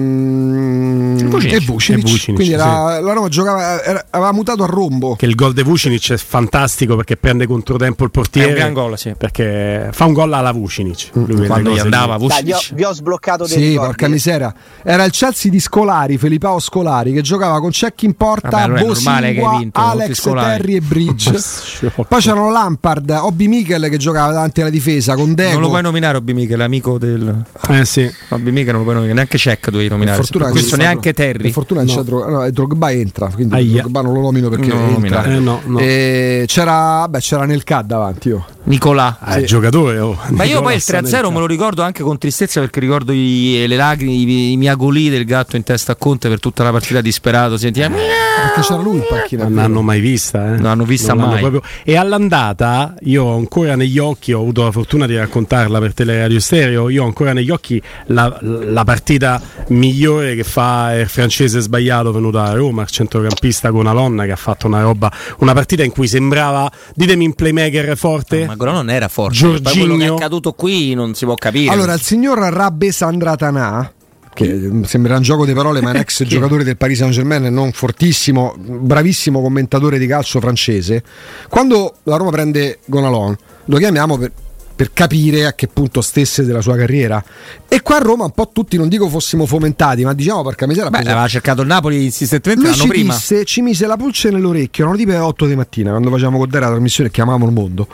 mm, 0.00 1.16
Vucinic. 1.28 1.52
e 1.54 1.60
Vucinic. 1.64 1.98
E 2.06 2.10
Vucinic, 2.10 2.24
quindi 2.34 2.44
sì. 2.44 2.52
era- 2.52 3.00
la 3.00 3.12
Roma 3.12 3.28
giocava 3.28 3.82
era- 3.82 4.04
aveva 4.10 4.32
mutato 4.32 4.62
a 4.62 4.66
rombo 4.66 5.14
Che 5.16 5.26
il 5.26 5.34
gol 5.34 5.52
di 5.52 5.62
Vucinic 5.62 6.12
è 6.12 6.16
fantastico 6.16 6.96
perché 6.96 7.16
prende 7.16 7.46
controtempo 7.46 8.02
il 8.04 8.10
È 8.10 8.12
portiere. 8.12 8.48
un 8.50 8.54
gran 8.54 8.72
gol, 8.72 8.98
sì. 8.98 9.14
Perché 9.16 9.88
fa 9.92 10.04
un 10.06 10.12
gol 10.12 10.32
alla 10.32 10.52
Vucinic. 10.52 11.10
Lui 11.12 11.24
quelle 11.26 11.46
Quando 11.46 11.70
gli 11.72 11.78
andava 11.78 12.16
lì. 12.16 12.26
Dai, 12.26 12.42
vi, 12.42 12.52
ho, 12.52 12.56
Vucinic. 12.56 12.76
vi 12.78 12.84
ho 12.84 12.92
sbloccato 12.92 13.44
dei 13.46 13.52
Sì, 13.52 13.68
ricordi. 13.70 13.86
porca 13.86 14.08
miseria. 14.08 14.54
Era 14.82 15.04
il 15.04 15.12
Chelsea 15.12 15.50
di 15.50 15.60
Scolari, 15.60 16.16
Felipao 16.40 16.58
Scolari, 16.58 17.12
che 17.12 17.20
giocava 17.20 17.60
con 17.60 17.70
Cecchi 17.70 18.06
in 18.06 18.14
porta, 18.14 18.48
Vabbè, 18.66 18.80
Bosingua, 18.80 19.58
vinto, 19.58 19.78
Alex. 19.78 20.22
Terry 20.22 20.74
e 20.76 20.80
Bridge. 20.80 21.32
Poi 22.08 22.20
c'erano 22.20 22.50
Lampard, 22.50 23.10
Hobby 23.10 23.46
Michel 23.46 23.88
che 23.90 23.98
giocava 23.98 24.32
davanti 24.32 24.62
alla 24.62 24.70
difesa 24.70 25.14
con 25.16 25.34
Deco. 25.34 25.52
Non 25.52 25.60
lo 25.60 25.68
puoi 25.68 25.82
nominare 25.82 26.16
Obi 26.16 26.32
Michel, 26.32 26.60
amico 26.62 26.96
del. 26.96 27.44
Eh 27.68 27.84
sì. 27.84 28.10
Obi 28.30 28.50
Michel 28.52 28.70
non 28.72 28.78
lo 28.78 28.82
puoi 28.84 28.94
nominare, 28.94 29.12
neanche 29.14 29.36
Check 29.36 29.66
dovevi 29.68 29.88
Per 29.88 29.96
nominare. 29.98 30.16
fortuna 30.22 30.44
Per 30.44 30.52
che 30.54 30.58
questo 30.60 30.76
c'è 30.76 30.82
neanche 30.82 31.12
Terry. 31.12 31.42
Per 31.42 31.50
fortuna 31.52 31.82
No. 31.82 31.94
c'è 31.94 32.02
Dro- 32.02 32.28
no, 32.30 32.44
e 32.44 32.52
Drogba 32.52 32.90
entra, 32.90 33.28
quindi 33.28 33.54
Aia. 33.54 33.80
Drogba 33.82 34.00
non 34.00 34.14
lo 34.14 34.20
nomino 34.22 34.48
perché 34.48 34.68
Non 34.68 34.92
lo 34.92 34.96
entra. 34.96 35.24
Eh, 35.24 35.38
no, 35.38 35.60
no. 35.66 35.78
E 35.78 36.44
c'era, 36.46 37.06
beh, 37.06 37.18
c'era 37.20 37.44
nel 37.44 37.64
CAD 37.64 37.86
davanti. 37.86 38.28
Io. 38.28 38.46
Nicolà. 38.64 39.18
Ah, 39.20 39.34
è 39.36 39.44
giocatore. 39.44 39.98
oh. 39.98 40.16
Ma 40.28 40.44
io 40.44 40.62
poi 40.62 40.74
il 40.76 40.82
3-0 40.84 41.30
me 41.32 41.38
lo 41.38 41.46
ricordo 41.46 41.82
anche 41.82 42.02
con 42.02 42.16
tristezza 42.18 42.60
perché 42.60 42.80
ricordo 42.80 43.12
i, 43.12 43.64
le 43.66 43.76
lacrime, 43.76 44.12
i, 44.12 44.52
i 44.52 44.56
miagoli 44.56 45.08
del 45.10 45.24
gatto 45.26 45.56
in 45.56 45.64
testa 45.64 45.92
a 45.92 45.94
Conte 45.96 46.28
per 46.30 46.40
tutta 46.40 46.62
la 46.62 46.70
partita 46.70 47.00
disperato. 47.00 47.56
Sentiva, 47.58 47.88
Perché 47.88 48.60
c'era 48.62 48.80
lui 48.80 48.96
in 48.96 49.04
panchina. 49.08 49.44
Non 49.44 49.54
l'hanno 49.54 49.82
mai 49.82 50.00
vista, 50.00 50.46
eh. 50.46 50.50
Non 50.52 50.62
l'hanno 50.62 50.84
vista 50.84 51.12
Non 51.12 51.28
mai. 51.28 51.40
proprio- 51.40 51.62
E 51.84 51.96
all'andata, 51.96 52.94
io 53.02 53.24
ho 53.24 53.36
ancora 53.36 53.74
negli 53.76 53.98
occhi, 53.98 54.32
ho 54.32 54.40
avuto 54.40 54.62
la 54.64 54.70
fortuna 54.70 55.06
di 55.06 55.16
raccontarla 55.16 55.78
per 55.78 55.92
Teleradio 55.92 56.40
Stereo. 56.40 56.88
Io 56.88 57.02
ho 57.02 57.06
ancora 57.06 57.32
negli 57.32 57.50
occhi 57.50 57.82
la, 58.06 58.34
la 58.40 58.84
partita 58.84 59.40
migliore 59.68 60.34
che 60.34 60.44
fa 60.44 60.94
il 60.94 61.08
francese 61.08 61.60
sbagliato 61.60 62.12
venuto 62.12 62.38
a 62.38 62.52
Roma, 62.54 62.82
il 62.82 62.88
centrocampista 62.90 63.70
con 63.70 63.86
Alonna, 63.86 64.24
che 64.24 64.32
ha 64.32 64.36
fatto 64.36 64.66
una 64.66 64.80
roba, 64.80 65.10
una 65.38 65.52
partita 65.52 65.82
in 65.82 65.90
cui 65.90 66.06
sembrava, 66.08 66.70
ditemi 66.94 67.26
un 67.26 67.34
playmaker 67.34 67.96
forte. 67.96 68.46
Ma 68.46 68.56
quello 68.56 68.72
non 68.72 68.88
era 68.90 69.08
forte. 69.08 69.34
Giorginio. 69.36 69.62
Poi 69.70 69.78
quello 69.78 69.96
che 69.96 70.04
è 70.04 70.08
accaduto 70.08 70.52
qui 70.52 70.94
non 70.94 71.14
si 71.14 71.24
può 71.24 71.34
capire. 71.34 71.72
Allora, 71.72 71.92
il 71.94 72.00
signor 72.00 72.38
Rabbe 72.38 72.90
Sandratanà, 72.92 73.92
che 74.32 74.70
sembra 74.84 75.16
un 75.16 75.22
gioco 75.22 75.44
di 75.44 75.52
parole, 75.52 75.80
ma 75.80 75.90
è 75.90 75.94
un 75.94 76.00
ex 76.00 76.24
giocatore 76.24 76.64
del 76.64 76.76
Paris 76.76 76.98
Saint 76.98 77.12
Germain, 77.12 77.52
non 77.52 77.72
fortissimo, 77.72 78.54
bravissimo 78.56 79.40
commentatore 79.40 79.98
di 79.98 80.06
calcio 80.06 80.40
francese. 80.40 81.02
Quando 81.48 81.96
la 82.04 82.16
Roma 82.16 82.30
prende 82.30 82.78
Gonalon, 82.84 83.36
lo 83.64 83.76
chiamiamo 83.76 84.16
per, 84.18 84.32
per 84.74 84.92
capire 84.92 85.46
a 85.46 85.52
che 85.52 85.66
punto 85.66 86.00
stesse 86.00 86.44
della 86.44 86.60
sua 86.60 86.76
carriera. 86.76 87.22
E 87.68 87.82
qua 87.82 87.96
a 87.96 88.00
Roma 88.00 88.24
un 88.24 88.32
po' 88.32 88.50
tutti, 88.52 88.76
non 88.76 88.88
dico 88.88 89.08
fossimo 89.08 89.46
fomentati, 89.46 90.04
ma 90.04 90.14
diciamo 90.14 90.42
porca 90.42 90.66
miseria. 90.66 90.90
Beh, 90.90 90.98
aveva 90.98 91.26
cercato 91.28 91.62
il 91.62 91.66
Napoli 91.66 92.04
insistentemente 92.04 92.64
l'anno 92.64 92.82
ci 92.82 92.88
prima. 92.88 93.14
disse, 93.14 93.44
ci 93.44 93.60
mise 93.62 93.86
la 93.86 93.96
pulce 93.96 94.30
nell'orecchio, 94.30 94.84
erano 94.84 94.98
tipo 94.98 95.10
le 95.10 95.18
8 95.18 95.46
di 95.46 95.56
mattina, 95.56 95.90
quando 95.90 96.10
facevamo 96.10 96.38
con 96.38 96.48
te 96.48 96.60
la 96.60 96.68
trasmissione 96.68 97.10
e 97.10 97.12
chiamavamo 97.12 97.46
il 97.46 97.52
mondo. 97.52 97.88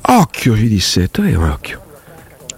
Occhio, 0.00 0.56
ci 0.56 0.68
disse, 0.68 1.08
tu 1.08 1.22
come 1.22 1.48
occhio. 1.48 1.86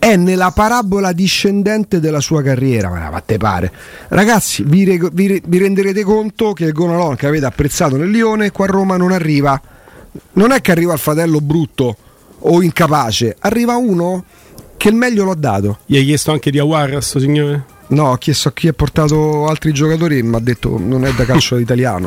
È 0.01 0.17
nella 0.17 0.51
parabola 0.51 1.13
discendente 1.13 2.01
della 2.01 2.21
sua 2.21 2.43
carriera, 2.43 2.89
ma 2.89 3.07
a 3.07 3.21
te 3.21 3.37
pare. 3.37 3.71
Ragazzi, 4.09 4.63
vi, 4.63 4.85
re- 4.85 5.11
vi 5.13 5.27
re- 5.27 5.43
vi 5.45 5.59
renderete 5.59 6.03
conto 6.03 6.55
che 6.55 6.65
il 6.65 6.73
Gonalon 6.73 7.17
che 7.17 7.27
avete 7.27 7.45
apprezzato 7.45 7.99
nel 7.99 8.09
Lione 8.09 8.51
qua 8.51 8.65
a 8.65 8.69
Roma 8.69 8.97
non 8.97 9.13
arriva. 9.13 9.61
Non 10.33 10.53
è 10.53 10.63
che 10.63 10.71
arriva 10.71 10.95
il 10.95 10.99
fratello 10.99 11.43
brutto 11.43 11.97
o 12.39 12.63
incapace, 12.63 13.37
arriva 13.41 13.77
uno 13.77 14.25
che 14.79 14.89
il 14.89 14.95
meglio 14.95 15.27
l'ha 15.27 15.35
dato. 15.35 15.81
Gli 15.85 15.99
hai 15.99 16.05
chiesto 16.07 16.33
anche 16.33 16.51
di 16.51 16.59
Aguar 16.59 16.95
a 16.95 17.01
sto 17.03 17.19
signore? 17.19 17.80
No, 17.91 18.11
ho 18.11 18.17
chiesto 18.17 18.49
a 18.49 18.53
chi 18.53 18.69
ha 18.69 18.73
portato 18.73 19.47
altri 19.49 19.73
giocatori 19.73 20.19
e 20.19 20.23
mi 20.23 20.37
ha 20.37 20.39
detto 20.41 20.77
non 20.79 21.05
è 21.05 21.13
da 21.13 21.25
calcio 21.25 21.57
italiano. 21.59 22.07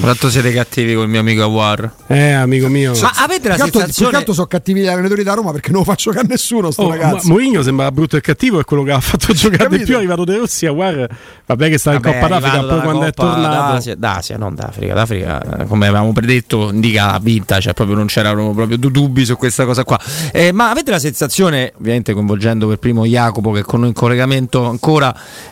Quanto 0.00 0.28
siete 0.28 0.52
cattivi 0.52 0.94
col 0.94 1.08
mio 1.08 1.20
amico 1.20 1.42
Awar? 1.42 1.92
Eh, 2.08 2.32
amico 2.32 2.68
mio. 2.68 2.92
Ma 3.00 3.12
avete 3.18 3.48
la 3.48 3.54
che 3.54 3.62
altro- 3.62 3.78
più 3.78 3.86
sensazione. 3.86 4.16
altro 4.16 4.32
sono 4.32 4.46
cattivi 4.46 4.80
gli 4.80 4.86
allenatori 4.86 5.22
da 5.22 5.34
Roma 5.34 5.52
perché 5.52 5.70
non 5.70 5.80
lo 5.80 5.84
faccio 5.84 6.10
a 6.10 6.20
nessuno 6.26 6.70
sto 6.70 6.82
Oh, 6.82 6.88
ma 6.88 6.96
ragazzo. 6.96 7.28
Mourinho 7.28 7.62
sembra 7.62 7.90
brutto 7.92 8.16
e 8.16 8.20
cattivo, 8.20 8.58
è 8.58 8.64
quello 8.64 8.82
che 8.82 8.92
ha 8.92 9.00
fatto 9.00 9.32
giocare 9.32 9.78
di 9.78 9.84
più. 9.84 9.94
È 9.94 9.98
arrivato 9.98 10.24
De 10.24 10.36
Rossi 10.36 10.66
a 10.66 10.72
Guar. 10.72 11.06
Vabbè, 11.46 11.68
che 11.68 11.78
stava 11.78 11.96
in 11.96 12.02
Coppa 12.02 12.26
è 12.26 12.28
d'Africa, 12.28 12.62
poi 12.64 12.80
quando 12.80 13.02
è 13.04 13.12
Coppa 13.14 13.32
tornato. 13.34 13.72
d'Asia, 13.72 13.94
d'Asia, 13.96 14.36
non 14.36 14.54
d'Africa, 14.54 14.94
d'Africa, 14.94 15.58
eh, 15.60 15.64
come 15.66 15.86
avevamo 15.86 16.12
predetto, 16.12 16.70
indica 16.72 17.18
vinta, 17.20 17.60
cioè 17.60 17.72
proprio 17.72 17.96
non 17.96 18.06
c'erano 18.06 18.52
proprio 18.52 18.76
du- 18.78 18.90
dubbi 18.90 19.24
su 19.24 19.36
questa 19.36 19.64
cosa 19.64 19.84
qua. 19.84 19.98
Eh, 20.32 20.52
ma 20.52 20.70
avete 20.70 20.90
la 20.90 20.98
sensazione, 20.98 21.72
ovviamente 21.78 22.12
coinvolgendo 22.12 22.66
per 22.66 22.78
primo 22.78 23.04
Jacopo 23.06 23.52
che 23.52 23.60
è 23.60 23.62
con 23.62 23.80
noi 23.80 23.88
in 23.90 23.94
collegamento 23.94 24.64
ancora, 24.68 25.03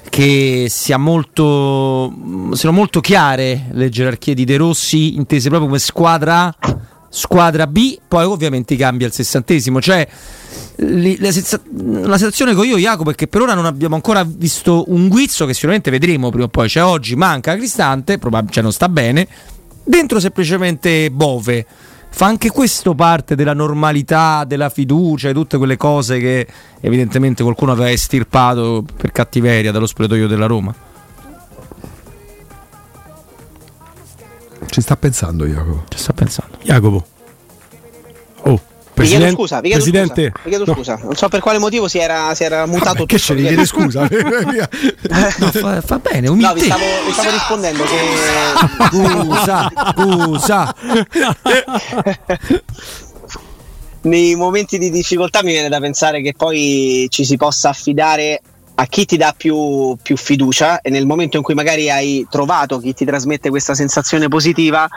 che 0.09 0.67
sia 0.69 0.99
molto, 0.99 2.11
mh, 2.15 2.53
siano 2.53 2.75
molto 2.75 3.01
chiare 3.01 3.67
le 3.73 3.89
gerarchie 3.89 4.35
di 4.35 4.45
De 4.45 4.57
Rossi, 4.57 5.17
intese 5.17 5.49
proprio 5.49 5.69
come 5.69 5.81
squadra 5.81 6.55
A, 6.59 6.79
squadra 7.09 7.67
B, 7.67 7.99
poi 8.07 8.25
ovviamente 8.25 8.77
cambia 8.77 9.07
al 9.07 9.13
sessantesimo, 9.13 9.81
cioè 9.81 10.07
la, 10.77 11.31
senza- 11.31 11.61
la 11.65 12.17
sensazione 12.17 12.55
che 12.55 12.61
ho 12.61 12.65
io 12.65 12.79
Jacopo 12.79 13.11
è 13.11 13.15
che 13.15 13.27
per 13.27 13.43
ora 13.43 13.55
non 13.55 13.67
abbiamo 13.67 13.95
ancora 13.95 14.25
visto 14.27 14.85
un 14.89 15.09
guizzo 15.09 15.47
che 15.47 15.55
sicuramente 15.55 15.91
vedremo 15.91 16.31
prima 16.31 16.45
o 16.45 16.49
poi. 16.49 16.69
Cioè 16.69 16.85
oggi 16.85 17.15
manca 17.17 17.55
Cristante 17.57 18.19
probab- 18.19 18.51
cioè 18.51 18.63
non 18.63 18.73
sta 18.73 18.89
bene 18.89 19.27
dentro 19.85 20.21
semplicemente 20.21 21.11
Bove 21.11 21.67
fa 22.15 22.27
anche 22.27 22.51
questo 22.51 22.95
parte 22.95 23.35
della 23.35 23.55
normalità 23.55 24.45
della 24.45 24.69
fiducia 24.69 25.31
e 25.31 25.33
tutte 25.33 25.57
quelle 25.57 25.79
cose 25.79 26.19
che 26.19 26.47
evidentemente 26.81 27.43
qualcuno 27.43 27.73
aveva 27.73 27.91
estirpato 27.91 28.85
per 28.97 29.11
cattiveria 29.13 29.73
dallo 29.73 29.87
spogliatoio 29.87 30.29
della 30.29 30.47
Roma 30.47 30.75
Ci 34.73 34.81
sta 34.81 34.97
pensando 34.97 35.45
Jacopo. 35.47 35.85
ci 35.89 35.99
sta 35.99 36.15
pensando 36.15 36.57
Jacopo. 36.63 37.05
Oh, 38.45 38.61
Vi 39.03 39.09
chiedo 39.09 39.25
presidente. 39.25 39.35
scusa, 39.35 39.61
vi 39.61 39.69
chiedo 39.69 39.83
presidente. 39.83 40.31
scusa, 40.31 40.41
vi 40.45 40.49
chiedo 40.51 40.65
No, 40.65 40.75
scusa. 40.75 40.99
Non 41.03 41.15
so 41.15 41.29
per 41.29 41.41
quale 41.41 41.59
motivo 41.59 41.89
si 41.89 41.99
era, 41.99 42.35
si 42.35 42.45
era 42.45 42.67
mutato 42.67 43.05
Che 43.05 43.17
tutto. 43.17 43.19
ce 43.19 43.35
li 43.35 43.43
chiede 43.47 43.67
scusa? 43.67 44.09
No, 45.39 45.51
fa, 45.51 45.81
fa 45.81 45.99
bene 45.99 46.27
No, 46.27 46.33
umiltà 46.33 46.53
vi 46.55 46.61
stavo, 46.61 46.85
vi 47.07 47.13
stavo 47.13 47.31
rispondendo 47.31 47.83
che 47.85 47.97
scusa 48.91 49.73
scusa 49.95 50.75
nei 54.03 54.35
momenti 54.35 54.79
di 54.79 54.91
difficoltà 54.91 55.43
mi 55.43 55.53
viene 55.53 55.69
da 55.69 55.79
pensare 55.81 56.23
che 56.23 56.35
poi 56.37 57.07
ci 57.09 57.25
si 57.25 57.37
possa 57.37 57.69
affidare 57.69 58.41
a 58.75 58.87
chi 58.87 59.05
ti 59.05 59.17
dà 59.17 59.35
più, 59.37 59.97
più 60.03 60.17
fiducia 60.17 60.81
e 60.81 60.91
nel 60.91 61.07
momento 61.07 61.37
in 61.37 61.43
cui 61.43 61.55
magari 61.55 61.91
hai 61.91 62.27
trovato 62.29 62.79
chi 62.79 62.95
ti 62.95 63.05
trasmette 63.05 63.51
questa 63.51 63.75
sensazione 63.75 64.29
positiva 64.29 64.89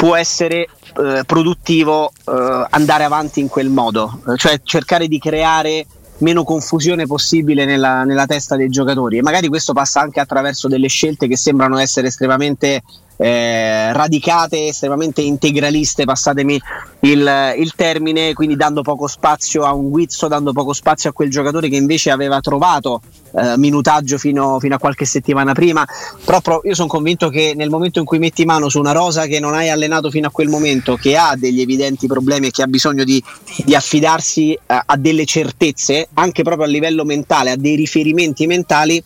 può 0.00 0.16
essere 0.16 0.66
eh, 0.96 1.24
produttivo 1.26 2.10
eh, 2.10 2.66
andare 2.70 3.04
avanti 3.04 3.40
in 3.40 3.48
quel 3.48 3.68
modo, 3.68 4.22
eh, 4.28 4.36
cioè 4.38 4.58
cercare 4.64 5.06
di 5.08 5.18
creare 5.18 5.84
meno 6.20 6.42
confusione 6.42 7.04
possibile 7.04 7.66
nella, 7.66 8.04
nella, 8.04 8.24
testa 8.24 8.56
dei 8.56 8.70
giocatori. 8.70 9.18
E 9.18 9.22
magari 9.22 9.48
questo 9.48 9.74
passa 9.74 10.00
anche 10.00 10.18
attraverso 10.18 10.68
delle 10.68 10.88
scelte 10.88 11.28
che 11.28 11.36
sembrano 11.36 11.76
essere 11.76 12.06
estremamente 12.06 12.82
eh, 13.22 13.92
radicate, 13.92 14.68
estremamente 14.68 15.20
integraliste, 15.20 16.04
passatemi 16.06 16.58
il, 17.00 17.54
il, 17.58 17.74
termine, 17.76 18.32
quindi 18.32 18.56
dando 18.56 18.80
poco 18.80 19.06
spazio 19.08 19.64
a 19.64 19.74
un 19.74 19.90
guizzo, 19.90 20.26
dando 20.26 20.54
poco 20.54 20.72
spazio 20.72 21.10
a 21.10 21.12
quel 21.12 21.28
giocatore 21.28 21.68
che 21.68 21.76
invece 21.76 22.10
aveva 22.10 22.40
trovato 22.40 23.02
eh, 23.32 23.58
minutaggio 23.58 24.16
fino, 24.16 24.58
fino, 24.58 24.76
a 24.76 24.78
qualche 24.78 25.04
settimana 25.04 25.52
prima. 25.52 25.86
Però 26.24 26.62
io 26.64 26.74
sono 26.74 26.88
convinto 26.88 27.28
che 27.28 27.52
nel 27.54 27.68
momento 27.68 27.98
in 27.98 28.06
cui 28.06 28.18
metti 28.18 28.46
mano 28.46 28.70
su 28.70 28.78
una 28.78 28.92
rosa 28.92 29.26
che 29.26 29.38
non 29.38 29.52
hai 29.52 29.68
allenato 29.68 30.10
fino 30.10 30.28
a 30.28 30.30
quel 30.30 30.48
momento, 30.48 30.96
che 30.96 31.14
ha 31.18 31.36
degli 31.36 31.60
evidenti 31.60 32.06
problemi 32.06 32.46
e 32.46 32.50
che 32.50 32.62
ha 32.62 32.66
bisogno 32.66 33.04
di, 33.04 33.22
di 33.66 33.74
affidarsi 33.74 34.58
a, 34.64 34.84
a 34.86 34.96
delle 34.96 35.26
certezze, 35.26 36.08
anche 36.14 36.42
proprio 36.42 36.64
a 36.64 36.70
livello 36.70 37.04
mentale, 37.04 37.50
a 37.50 37.56
dei 37.56 37.76
riferimenti 37.76 38.46
mentali, 38.46 39.02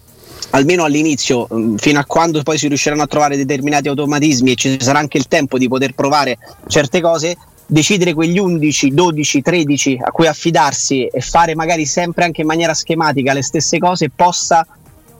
almeno 0.50 0.84
all'inizio, 0.84 1.48
mm, 1.52 1.76
fino 1.76 1.98
a 1.98 2.04
quando 2.04 2.42
poi 2.42 2.58
si 2.58 2.68
riusciranno 2.68 3.02
a 3.02 3.06
trovare 3.06 3.36
determinati 3.36 3.88
automatismi 3.88 4.52
e 4.52 4.54
ci 4.54 4.76
sarà 4.80 4.98
anche 4.98 5.18
il 5.18 5.28
tempo 5.28 5.58
di 5.58 5.68
poter 5.68 5.94
provare 5.94 6.38
certe 6.68 7.00
cose, 7.00 7.36
decidere 7.66 8.12
quegli 8.12 8.38
11, 8.38 8.92
12, 8.92 9.42
13 9.42 10.00
a 10.02 10.10
cui 10.10 10.26
affidarsi 10.26 11.06
e 11.06 11.20
fare 11.20 11.54
magari 11.54 11.86
sempre 11.86 12.24
anche 12.24 12.42
in 12.42 12.46
maniera 12.46 12.74
schematica 12.74 13.32
le 13.32 13.42
stesse 13.42 13.78
cose 13.78 14.10
possa 14.10 14.66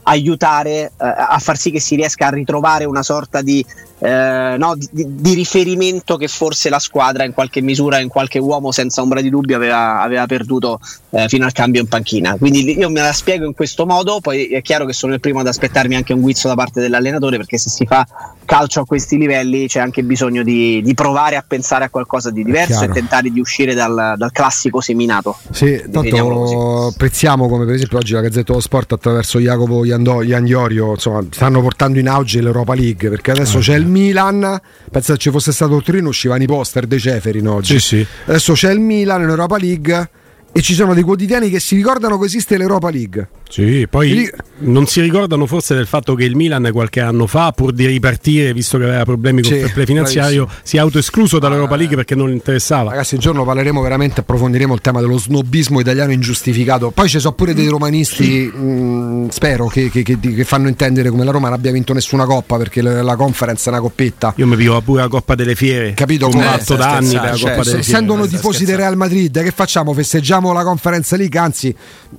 aiutare 0.07 0.71
eh, 0.71 0.91
a 0.97 1.39
far 1.39 1.57
sì 1.57 1.71
che 1.71 1.79
si 1.79 1.95
riesca 1.95 2.27
a 2.27 2.29
ritrovare 2.29 2.85
una 2.85 3.03
sorta 3.03 3.41
di, 3.41 3.65
eh, 4.05 4.55
no, 4.59 4.75
di, 4.77 5.05
di, 5.15 5.33
riferimento 5.33 6.15
che 6.15 6.27
forse 6.27 6.69
la 6.69 6.77
squadra 6.77 7.23
in 7.23 7.33
qualche 7.33 7.59
misura, 7.61 7.99
in 7.99 8.07
qualche 8.07 8.37
uomo 8.37 8.71
senza 8.71 9.01
ombra 9.01 9.19
di 9.19 9.31
dubbio 9.31 9.55
aveva, 9.55 9.99
aveva 9.99 10.27
perduto 10.27 10.79
eh, 11.09 11.27
fino 11.27 11.45
al 11.45 11.53
cambio 11.53 11.81
in 11.81 11.87
panchina. 11.87 12.37
Quindi 12.37 12.77
io 12.77 12.89
me 12.91 13.01
la 13.01 13.13
spiego 13.13 13.45
in 13.45 13.55
questo 13.55 13.87
modo, 13.87 14.19
poi 14.19 14.45
è 14.49 14.61
chiaro 14.61 14.85
che 14.85 14.93
sono 14.93 15.13
il 15.15 15.19
primo 15.19 15.39
ad 15.39 15.47
aspettarmi 15.47 15.95
anche 15.95 16.13
un 16.13 16.21
guizzo 16.21 16.47
da 16.47 16.53
parte 16.53 16.81
dell'allenatore 16.81 17.37
perché 17.37 17.57
se 17.57 17.69
si 17.69 17.85
fa 17.85 18.05
calcio 18.45 18.81
a 18.81 18.85
questi 18.85 19.17
livelli 19.17 19.67
c'è 19.67 19.79
anche 19.79 20.03
bisogno 20.03 20.43
di, 20.43 20.83
di 20.83 20.93
provare 20.93 21.35
a 21.35 21.43
pensare 21.45 21.85
a 21.85 21.89
qualcosa 21.89 22.29
di 22.29 22.43
diverso 22.43 22.83
e 22.83 22.89
tentare 22.89 23.31
di 23.31 23.39
uscire 23.39 23.73
dal, 23.73 24.13
dal 24.17 24.31
classico 24.31 24.81
seminato. 24.81 25.35
Sì, 25.51 25.83
tanto 25.91 26.87
apprezziamo 26.87 27.47
come 27.47 27.65
per 27.65 27.73
esempio 27.73 27.97
oggi 27.97 28.13
la 28.13 28.21
Gazzetta 28.21 28.51
dello 28.51 28.59
Sport 28.59 28.91
attraverso 28.91 29.39
Jacopo 29.39 29.83
Iandiorio 29.83 30.91
insomma, 30.91 31.23
stanno 31.31 31.61
portando 31.61 31.97
in 31.97 32.07
auge 32.07 32.41
l'Europa 32.41 32.75
League 32.75 33.09
perché 33.09 33.31
adesso 33.31 33.57
ah, 33.57 33.61
c'è 33.61 33.75
il 33.75 33.94
Milan, 33.95 34.59
pensa 34.91 35.13
se 35.13 35.19
ci 35.19 35.29
fosse 35.29 35.53
stato 35.53 35.75
il 35.77 35.83
Torino 35.83 36.09
uscivano 36.09 36.43
i 36.43 36.47
poster 36.47 36.85
dei 36.85 36.99
Ceferin 36.99 37.47
oggi. 37.47 37.79
Sì, 37.79 37.97
sì. 37.97 38.07
Adesso 38.25 38.53
c'è 38.53 38.71
il 38.71 38.79
Milan 38.81 39.21
in 39.21 39.29
Europa 39.29 39.57
League 39.57 40.09
e 40.51 40.61
ci 40.61 40.73
sono 40.73 40.93
dei 40.93 41.03
quotidiani 41.03 41.49
che 41.49 41.59
si 41.59 41.75
ricordano 41.75 42.17
che 42.19 42.25
esiste 42.25 42.57
l'Europa 42.57 42.89
League. 42.89 43.29
Sì, 43.49 43.87
poi 43.89 44.29
non 44.57 44.85
si 44.85 45.01
ricordano 45.01 45.45
forse 45.45 45.75
del 45.75 45.85
fatto 45.85 46.15
che 46.15 46.23
il 46.23 46.35
Milan 46.35 46.69
qualche 46.71 47.01
anno 47.01 47.27
fa, 47.27 47.51
pur 47.51 47.71
di 47.73 47.85
ripartire, 47.85 48.53
visto 48.53 48.77
che 48.77 48.85
aveva 48.85 49.03
problemi 49.03 49.41
con 49.41 49.51
sì, 49.51 49.57
il 49.57 49.69
fair 49.69 49.85
finanziario, 49.85 50.47
si 50.63 50.77
è 50.77 50.79
autoescluso 50.79 51.39
dall'Europa 51.39 51.75
League 51.75 51.95
perché 51.95 52.15
non 52.15 52.31
interessava. 52.31 52.91
Ragazzi, 52.91 53.15
un 53.15 53.19
giorno 53.19 53.43
parleremo 53.43 53.81
veramente, 53.81 54.21
approfondiremo 54.21 54.73
il 54.73 54.81
tema 54.81 55.01
dello 55.01 55.17
snobismo 55.17 55.79
italiano 55.79 56.11
ingiustificato. 56.11 56.91
Poi 56.91 57.09
ci 57.09 57.19
sono 57.19 57.33
pure 57.33 57.53
dei 57.53 57.67
romanisti, 57.67 58.51
mh, 58.53 58.65
mm, 58.65 59.27
spero, 59.29 59.67
che, 59.67 59.89
che, 59.89 60.03
che, 60.03 60.19
che, 60.19 60.43
fanno 60.43 60.67
intendere 60.67 61.09
come 61.09 61.23
la 61.23 61.31
Roma 61.31 61.47
non 61.47 61.57
abbia 61.57 61.71
vinto 61.71 61.93
nessuna 61.93 62.25
coppa 62.25 62.57
perché 62.57 62.81
la, 62.81 63.01
la 63.01 63.15
conference 63.15 63.69
è 63.69 63.71
una 63.71 63.81
coppetta. 63.81 64.33
Io 64.37 64.47
mi 64.47 64.55
vivo 64.55 64.79
pure 64.81 65.01
la 65.01 65.07
Coppa 65.07 65.35
delle 65.35 65.55
Fiere. 65.55 65.93
Capito? 65.93 66.29
Come 66.29 66.43
fatto 66.43 66.75
da 66.75 66.95
anni 66.95 67.13
per 67.13 67.31
la 67.31 67.35
cioè, 67.35 67.49
Coppa 67.51 67.63
delle 67.63 67.63
Fiere. 67.63 67.79
Essendo 67.79 68.27
tifosi 68.27 68.65
del 68.65 68.77
Real 68.77 68.95
Madrid, 68.95 69.41
che 69.41 69.51
facciamo? 69.51 69.93
Festeggiamo 69.93 70.51
la 70.53 70.63
conference 70.63 71.15
League, 71.17 71.39
anzi, 71.39 71.75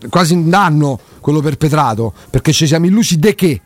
quasi 0.08 0.34
un 0.34 0.52
anno 0.52 1.00
quello 1.26 1.40
perpetrato, 1.40 2.12
perché 2.30 2.52
ci 2.52 2.68
siamo 2.68 2.86
illusi 2.86 3.18
de 3.18 3.34
che 3.34 3.60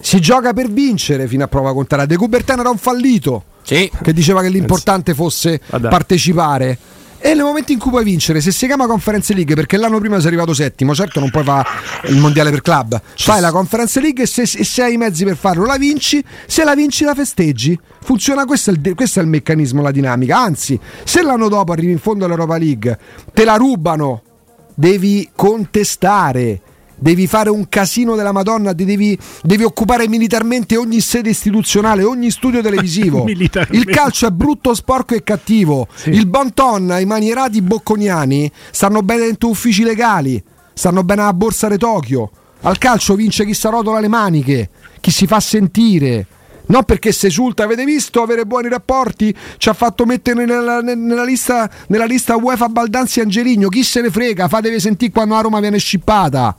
si 0.00 0.20
gioca 0.20 0.52
per 0.52 0.70
vincere 0.70 1.26
fino 1.26 1.42
a 1.42 1.48
prova 1.48 1.74
contraria. 1.74 2.06
De 2.06 2.16
Coubertin 2.16 2.60
era 2.60 2.70
un 2.70 2.78
fallito 2.78 3.42
sì. 3.62 3.90
che 4.02 4.12
diceva 4.12 4.40
che 4.40 4.48
l'importante 4.50 5.12
fosse 5.12 5.60
Vabbè. 5.68 5.88
partecipare. 5.88 6.78
E 7.18 7.34
nel 7.34 7.42
momento 7.42 7.72
in 7.72 7.80
cui 7.80 7.90
puoi 7.90 8.04
vincere, 8.04 8.40
se 8.40 8.52
si 8.52 8.66
chiama 8.66 8.86
Conference 8.86 9.34
League 9.34 9.56
perché 9.56 9.76
l'anno 9.78 9.98
prima 9.98 10.18
sei 10.18 10.28
arrivato 10.28 10.54
settimo, 10.54 10.94
certo 10.94 11.18
non 11.18 11.30
puoi 11.30 11.42
fare 11.42 11.66
il 12.04 12.18
mondiale 12.18 12.50
per 12.50 12.60
club, 12.60 13.00
fai 13.16 13.40
la 13.40 13.50
Conference 13.50 14.00
League 14.00 14.22
e 14.22 14.26
se, 14.28 14.46
se, 14.46 14.82
hai 14.82 14.92
i 14.92 14.96
mezzi 14.96 15.24
per 15.24 15.36
farlo 15.36 15.64
la 15.64 15.78
vinci, 15.78 16.22
se 16.46 16.62
la 16.62 16.76
vinci 16.76 17.02
la 17.02 17.14
festeggi. 17.16 17.76
Funziona, 18.00 18.44
questo 18.44 18.70
è, 18.70 18.74
il, 18.74 18.94
questo 18.94 19.18
è 19.18 19.22
il 19.24 19.28
meccanismo, 19.28 19.82
la 19.82 19.90
dinamica. 19.90 20.38
Anzi, 20.38 20.78
se 21.02 21.20
l'anno 21.22 21.48
dopo 21.48 21.72
arrivi 21.72 21.90
in 21.90 21.98
fondo 21.98 22.26
all'Europa 22.26 22.56
League, 22.58 22.96
te 23.32 23.44
la 23.44 23.56
rubano, 23.56 24.22
devi 24.72 25.28
contestare 25.34 26.60
devi 26.98 27.26
fare 27.26 27.50
un 27.50 27.68
casino 27.68 28.16
della 28.16 28.32
Madonna, 28.32 28.72
devi, 28.72 29.18
devi, 29.42 29.62
occupare 29.62 30.08
militarmente 30.08 30.76
ogni 30.76 31.00
sede 31.00 31.30
istituzionale, 31.30 32.02
ogni 32.02 32.30
studio 32.30 32.62
televisivo. 32.62 33.26
Il 33.28 33.84
calcio 33.84 34.26
è 34.26 34.30
brutto, 34.30 34.74
sporco 34.74 35.14
e 35.14 35.22
cattivo. 35.22 35.86
Sì. 35.94 36.10
Il 36.10 36.26
Bonton, 36.26 36.96
i 36.98 37.04
manierati 37.04 37.60
bocconiani 37.60 38.50
stanno 38.70 39.02
bene 39.02 39.26
dentro 39.26 39.48
uffici 39.50 39.82
legali, 39.82 40.42
stanno 40.72 41.04
bene 41.04 41.22
alla 41.22 41.34
borsa 41.34 41.68
di 41.68 41.76
Tokyo. 41.76 42.30
Al 42.62 42.78
calcio 42.78 43.14
vince 43.14 43.44
chi 43.44 43.54
si 43.54 43.68
rotola 43.68 44.00
le 44.00 44.08
maniche, 44.08 44.70
chi 45.00 45.10
si 45.10 45.26
fa 45.26 45.38
sentire. 45.40 46.26
Non 46.68 46.82
perché 46.82 47.12
si 47.12 47.26
esulta, 47.26 47.62
avete 47.62 47.84
visto 47.84 48.22
avere 48.22 48.44
buoni 48.44 48.68
rapporti? 48.68 49.32
Ci 49.56 49.68
ha 49.68 49.72
fatto 49.72 50.04
mettere 50.04 50.44
nella, 50.44 50.80
nella, 50.80 51.22
lista, 51.22 51.70
nella 51.88 52.06
lista 52.06 52.34
UEFA 52.34 52.68
Baldanzi 52.68 53.20
Angeligno. 53.20 53.68
Chi 53.68 53.84
se 53.84 54.00
ne 54.00 54.10
frega? 54.10 54.48
Fatevi 54.48 54.80
sentire 54.80 55.12
quando 55.12 55.34
la 55.34 55.42
Roma 55.42 55.60
viene 55.60 55.78
scippata 55.78 56.56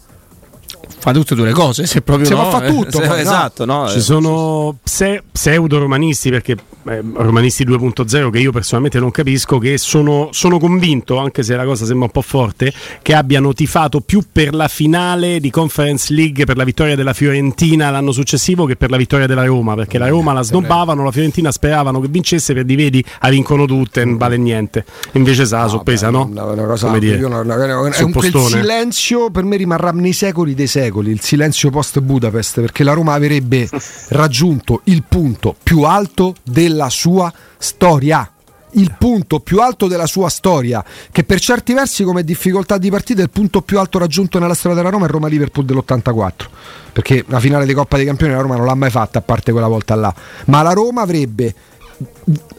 fa 0.97 1.11
tutte 1.11 1.33
e 1.33 1.35
due 1.35 1.47
le 1.47 1.53
cose, 1.53 1.85
se 1.85 2.01
proprio 2.01 2.27
se 2.27 2.33
no, 2.33 2.49
fa 2.49 2.61
tutto, 2.61 3.01
se, 3.01 3.19
esatto, 3.19 3.65
no? 3.65 3.87
Ci 3.87 4.01
sono 4.01 4.77
pse, 4.83 5.23
pseudo 5.31 5.79
romanisti 5.79 6.29
perché 6.29 6.55
eh, 6.87 7.03
romanisti 7.13 7.65
2.0 7.65 8.29
che 8.29 8.39
io 8.39 8.51
personalmente 8.51 8.99
non 8.99 9.11
capisco 9.11 9.57
che 9.57 9.77
sono, 9.77 10.29
sono, 10.31 10.59
convinto, 10.59 11.17
anche 11.17 11.43
se 11.43 11.55
la 11.55 11.65
cosa 11.65 11.85
sembra 11.85 12.05
un 12.05 12.11
po' 12.11 12.21
forte, 12.21 12.73
che 13.01 13.13
abbiano 13.13 13.53
tifato 13.53 13.99
più 13.99 14.23
per 14.31 14.53
la 14.53 14.67
finale 14.67 15.39
di 15.39 15.49
Conference 15.49 16.13
League 16.13 16.45
per 16.45 16.57
la 16.57 16.63
vittoria 16.63 16.95
della 16.95 17.13
Fiorentina 17.13 17.89
l'anno 17.89 18.11
successivo 18.11 18.65
che 18.65 18.75
per 18.75 18.89
la 18.89 18.97
vittoria 18.97 19.27
della 19.27 19.45
Roma, 19.45 19.75
perché 19.75 19.97
la 19.97 20.07
Roma 20.07 20.33
la 20.33 20.41
snobbavano, 20.41 21.03
la 21.03 21.11
Fiorentina 21.11 21.51
speravano 21.51 21.99
che 21.99 22.07
vincesse 22.07 22.53
per 22.53 22.63
di 22.63 22.75
vedi, 22.75 23.03
a 23.19 23.29
vincono 23.29 23.65
tutte, 23.65 24.03
non 24.05 24.17
vale 24.17 24.37
niente. 24.37 24.85
Invece 25.13 25.45
sa, 25.45 25.63
no, 25.63 25.69
sorpresa, 25.69 26.09
no? 26.09 26.25
Una, 26.25 26.43
cosa, 26.65 26.87
Come 26.87 26.99
dire, 26.99 27.23
una, 27.23 27.39
una, 27.39 27.55
una, 27.55 27.91
è 27.91 28.01
un, 28.01 28.11
quel 28.11 28.31
silenzio 28.33 29.29
per 29.29 29.43
me 29.43 29.57
rimarrà 29.57 29.91
nei 29.91 30.13
secoli 30.13 30.53
dei 30.53 30.67
secoli, 30.67 30.76
il 30.85 31.21
silenzio 31.21 31.69
post 31.69 31.99
Budapest, 31.99 32.61
perché 32.61 32.83
la 32.83 32.93
Roma 32.93 33.13
avrebbe 33.13 33.69
raggiunto 34.09 34.81
il 34.85 35.03
punto 35.07 35.55
più 35.61 35.83
alto 35.83 36.35
della 36.43 36.89
sua 36.89 37.31
storia. 37.57 38.31
Il 38.71 38.93
punto 38.97 39.39
più 39.39 39.59
alto 39.61 39.87
della 39.87 40.05
sua 40.05 40.29
storia, 40.29 40.83
che 41.11 41.23
per 41.23 41.39
certi 41.39 41.73
versi 41.73 42.03
come 42.03 42.23
difficoltà 42.23 42.77
di 42.77 42.91
partita 42.91 43.21
è 43.21 43.23
il 43.23 43.29
punto 43.29 43.61
più 43.61 43.79
alto 43.79 43.97
raggiunto 43.97 44.39
nella 44.39 44.53
storia 44.53 44.75
della 44.75 44.89
Roma 44.89 45.05
è 45.05 45.09
Roma-Liverpool 45.09 45.65
dell'84, 45.65 46.31
perché 46.91 47.23
la 47.27 47.39
finale 47.39 47.65
di 47.65 47.73
Coppa 47.73 47.95
dei 47.95 48.05
Campioni 48.05 48.33
la 48.33 48.41
Roma 48.41 48.57
non 48.57 48.65
l'ha 48.65 48.75
mai 48.75 48.91
fatta 48.91 49.19
a 49.19 49.21
parte 49.21 49.53
quella 49.53 49.67
volta 49.67 49.95
là, 49.95 50.13
ma 50.47 50.61
la 50.61 50.73
Roma 50.73 51.01
avrebbe 51.01 51.55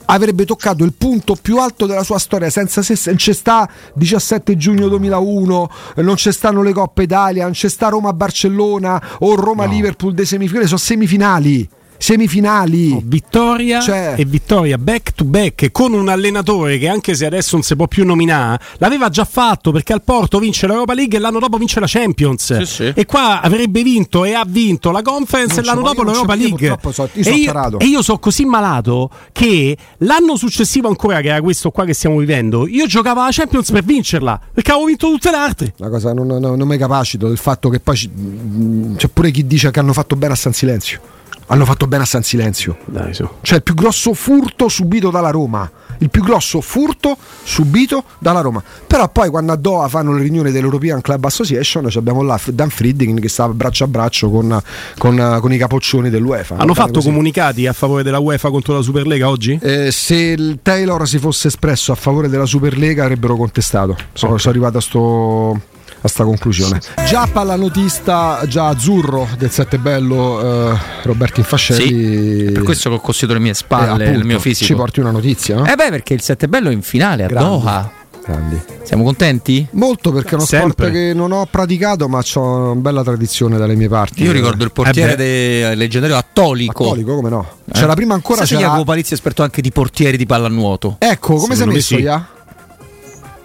avrebbe 0.07 0.45
toccato 0.45 0.85
il 0.85 0.95
punto 0.95 1.37
più 1.41 1.59
alto 1.59 1.87
della 1.87 2.03
sua 2.03 2.19
storia 2.19 2.51
senza 2.51 2.83
se 2.83 2.99
non 3.07 3.17
c'è 3.17 3.33
sta 3.33 3.69
17 3.95 4.57
giugno 4.57 4.89
2001 4.89 5.71
non 5.97 6.15
c'è 6.15 6.33
stanno 6.33 6.63
le 6.63 6.73
Coppe 6.73 7.05
Italia 7.05 7.45
non 7.45 7.53
c'è 7.53 7.69
sta 7.69 7.89
Roma-Barcellona 7.89 9.19
o 9.21 9.35
Roma-Liverpool 9.35 10.15
dei 10.15 10.27
semifinali 10.27 10.67
sono 10.67 10.79
semifinali 10.79 11.69
semifinali. 11.99 12.93
Oh, 12.93 13.03
vittoria 13.05 13.81
cioè... 13.81 14.15
e 14.17 14.25
vittoria 14.25 14.79
back 14.79 15.13
to 15.15 15.25
back 15.25 15.71
con 15.71 15.93
un 15.93 16.09
allenatore 16.09 16.79
che 16.79 16.89
anche 16.89 17.15
se 17.15 17.27
adesso 17.27 17.57
non 17.57 17.63
si 17.63 17.77
può 17.77 17.87
più 17.87 18.05
nominare, 18.05 18.61
l'aveva 18.79 19.09
già 19.09 19.25
fatto 19.25 19.73
perché 19.73 19.93
al 19.93 20.03
Porto 20.03 20.39
vince 20.39 20.67
l'Europa 20.67 20.95
League 20.95 21.19
e 21.19 21.21
l'anno 21.21 21.39
dopo 21.39 21.59
vince 21.59 21.81
la 21.81 21.87
Champions. 21.89 22.59
Sì, 22.59 22.67
sì. 22.67 22.93
E 22.95 23.05
qua 23.05 23.41
avrebbe 23.41 23.83
vinto 23.83 24.25
e 24.25 24.33
ha 24.33 24.45
vinto 24.47 24.91
la 24.91 25.03
Conference 25.03 25.57
non 25.57 25.65
e 25.65 25.67
l'anno 25.67 25.83
dopo 25.83 26.03
l'Europa 26.05 26.35
League. 26.35 26.79
So, 26.91 27.09
io 27.13 27.25
e, 27.25 27.35
io, 27.35 27.79
e 27.79 27.85
io 27.85 28.03
sono 28.03 28.19
così 28.19 28.45
malato 28.45 29.11
che 29.33 29.77
l'anno 29.99 30.37
successivo 30.37 30.89
ancora 30.89 31.21
che 31.21 31.29
era 31.29 31.41
questo 31.41 31.71
qua 31.71 31.85
che 31.85 31.95
stiamo 31.95 32.19
vivendo, 32.19 32.67
io 32.67 32.87
giocavo 32.87 33.23
la 33.23 33.29
Champions 33.31 33.71
per 33.71 33.85
vincerla 33.85 34.41
perché 34.53 34.71
avevo 34.71 34.87
vinto 34.87 35.11
tutte 35.11 35.31
le 35.31 35.37
altre. 35.37 35.75
La 35.77 35.89
cosa 35.89 36.13
non, 36.13 36.27
non, 36.27 36.41
non 36.41 36.69
mi 36.69 36.79
capacito 36.79 37.29
del 37.29 37.39
fatto 37.39 37.69
che 37.69 37.81
poi 37.81 38.95
c'è 38.97 39.09
pure 39.09 39.31
chi 39.31 39.47
dice 39.47 39.71
che 39.71 39.81
hanno 39.81 39.93
fatto 39.93 40.17
bene 40.17 40.33
a 40.33 40.37
San 40.37 40.53
Silenzio. 40.53 41.17
Hanno 41.51 41.65
fatto 41.65 41.87
bene 41.87 42.03
a 42.03 42.07
San 42.07 42.23
Silenzio. 42.23 42.77
Dai, 42.85 43.15
su. 43.15 43.29
Cioè 43.41 43.57
il 43.57 43.63
più 43.63 43.75
grosso 43.75 44.13
furto 44.15 44.69
subito 44.69 45.11
dalla 45.11 45.31
Roma. 45.31 45.71
Il 46.01 46.11
più 46.11 46.23
grosso 46.23 46.61
furto 46.61 47.17
subito 47.43 48.05
dalla 48.19 48.41
Roma. 48.41 48.63
Però 48.87 49.09
poi 49.09 49.31
quando 49.31 49.53
a 49.53 49.57
Doha 49.57 49.89
fanno 49.89 50.13
le 50.13 50.23
riunioni 50.23 50.53
dell'European 50.53 51.01
Club 51.01 51.25
Association 51.25 51.89
abbiamo 51.95 52.23
là 52.23 52.39
Dan 52.47 52.71
Friedkin 52.71 53.19
che 53.19 53.29
sta 53.29 53.49
braccio 53.49 53.85
a 53.85 53.87
braccio 53.89 54.31
con, 54.31 54.61
con- 54.99 55.39
con 55.41 55.53
i 55.53 55.59
capoccioni 55.59 56.11
dell'UEFA. 56.11 56.57
Hanno 56.57 56.75
fatto 56.75 56.93
così. 56.93 57.09
comunicati 57.09 57.67
a 57.67 57.73
favore 57.73 58.03
della 58.03 58.19
UEFA 58.19 58.51
contro 58.51 58.75
la 58.75 58.83
Superlega 58.83 59.29
oggi? 59.29 59.59
Eh, 59.61 59.91
se 59.91 60.15
il 60.15 60.59
Taylor 60.63 61.09
si 61.09 61.19
fosse 61.19 61.49
espresso 61.49 61.91
a 61.93 61.97
favore 61.97 62.29
della 62.29 62.47
Superlega 62.47 63.05
avrebbero 63.05 63.37
contestato. 63.37 63.97
Sono, 64.13 64.39
sono 64.39 64.53
arrivato 64.53 64.79
a 64.79 64.81
sto 64.81 65.61
a 66.01 66.09
sta 66.09 66.25
conclusione. 66.25 66.81
Già 67.07 67.27
pallanotista, 67.27 68.43
già 68.47 68.69
azzurro 68.69 69.29
del 69.37 69.51
Sette 69.51 69.79
Bello, 69.79 70.73
eh, 70.73 70.79
Roberto 71.03 71.41
Infascelli. 71.41 72.47
Sì, 72.47 72.53
per 72.53 72.63
questo 72.63 72.89
che 72.91 72.97
ho 72.97 73.01
costruito 73.01 73.35
le 73.35 73.41
mie 73.41 73.53
eh, 73.53 73.55
spalle, 73.55 74.05
il 74.05 74.09
appunto, 74.11 74.27
mio 74.27 74.39
fisico. 74.39 74.67
Ci 74.67 74.75
porti 74.75 75.01
una 75.01 75.11
notizia, 75.11 75.57
no? 75.57 75.67
Eh 75.67 75.75
beh, 75.75 75.91
perché 75.91 76.15
il 76.15 76.21
Sette 76.21 76.49
Bello 76.49 76.71
è 76.71 76.73
in 76.73 76.83
finale 76.83 77.25
a 77.25 77.27
Grandi. 77.27 77.49
Doha. 77.49 77.93
Grandi. 78.25 78.61
Siamo 78.83 79.05
contenti? 79.05 79.67
Molto 79.71 80.13
perché 80.13 80.33
è 80.33 80.35
uno 80.35 80.45
Sempre. 80.45 80.73
sport 80.73 80.91
che 80.93 81.13
non 81.15 81.33
ho 81.33 81.47
praticato, 81.51 82.09
ma 82.09 82.23
ho 82.35 82.41
una 82.41 82.75
bella 82.75 83.03
tradizione 83.03 83.57
dalle 83.57 83.75
mie 83.75 83.89
parti. 83.89 84.23
Io 84.23 84.33
ricordo 84.33 84.65
il 84.65 84.73
portiere 84.73 85.15
Eh 85.15 85.17
del 85.17 85.79
leggendario 85.79 86.17
Attolico. 86.17 86.85
Cattolico, 86.85 87.15
come 87.15 87.31
no? 87.31 87.49
Eh? 87.65 87.73
C'era 87.73 87.95
prima 87.95 88.13
ancora. 88.13 88.45
Sai 88.45 88.59
c'era... 88.59 88.69
Jacopo 88.69 88.85
Palizzi 88.85 89.13
è 89.13 89.15
esperto 89.15 89.43
anche 89.43 89.63
di 89.63 89.73
portieri 89.73 90.19
di 90.19 90.27
pallanuoto. 90.27 90.97
Ecco, 90.99 91.37
come 91.37 91.55
sei 91.55 91.57
Secondo 91.57 91.71
me 91.71 91.77
messo, 91.77 91.97
sì. 91.97 92.03
Ia? 92.03 92.29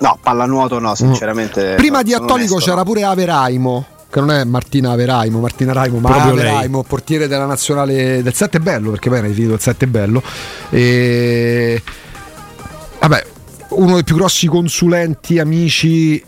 No, 0.03 0.17
pallanuoto 0.21 0.79
no, 0.79 0.95
sinceramente. 0.95 1.75
Prima 1.75 1.99
no, 1.99 2.03
di 2.03 2.11
sono 2.11 2.25
Attolico 2.25 2.51
onesto, 2.55 2.69
c'era 2.69 2.81
no. 2.81 2.83
pure 2.83 3.03
Averaimo, 3.05 3.85
che 4.09 4.19
non 4.19 4.31
è 4.31 4.43
Martina 4.43 4.91
Averaimo, 4.91 5.39
Martina 5.39 5.71
Raimo, 5.71 5.99
ma 5.99 6.09
Proprio 6.09 6.33
lei. 6.33 6.47
Averaimo, 6.49 6.83
portiere 6.83 7.29
della 7.29 7.45
nazionale 7.45 8.21
del 8.21 8.33
7 8.33 8.59
Bello, 8.59 8.89
perché 8.89 9.07
poi 9.07 9.19
era 9.19 9.29
finito 9.29 9.53
il 9.53 9.61
7 9.61 9.87
Bello. 9.87 10.21
E... 10.69 11.81
Vabbè, 12.99 13.25
uno 13.69 13.93
dei 13.93 14.03
più 14.03 14.15
grossi 14.17 14.47
consulenti, 14.47 15.39
amici, 15.39 16.21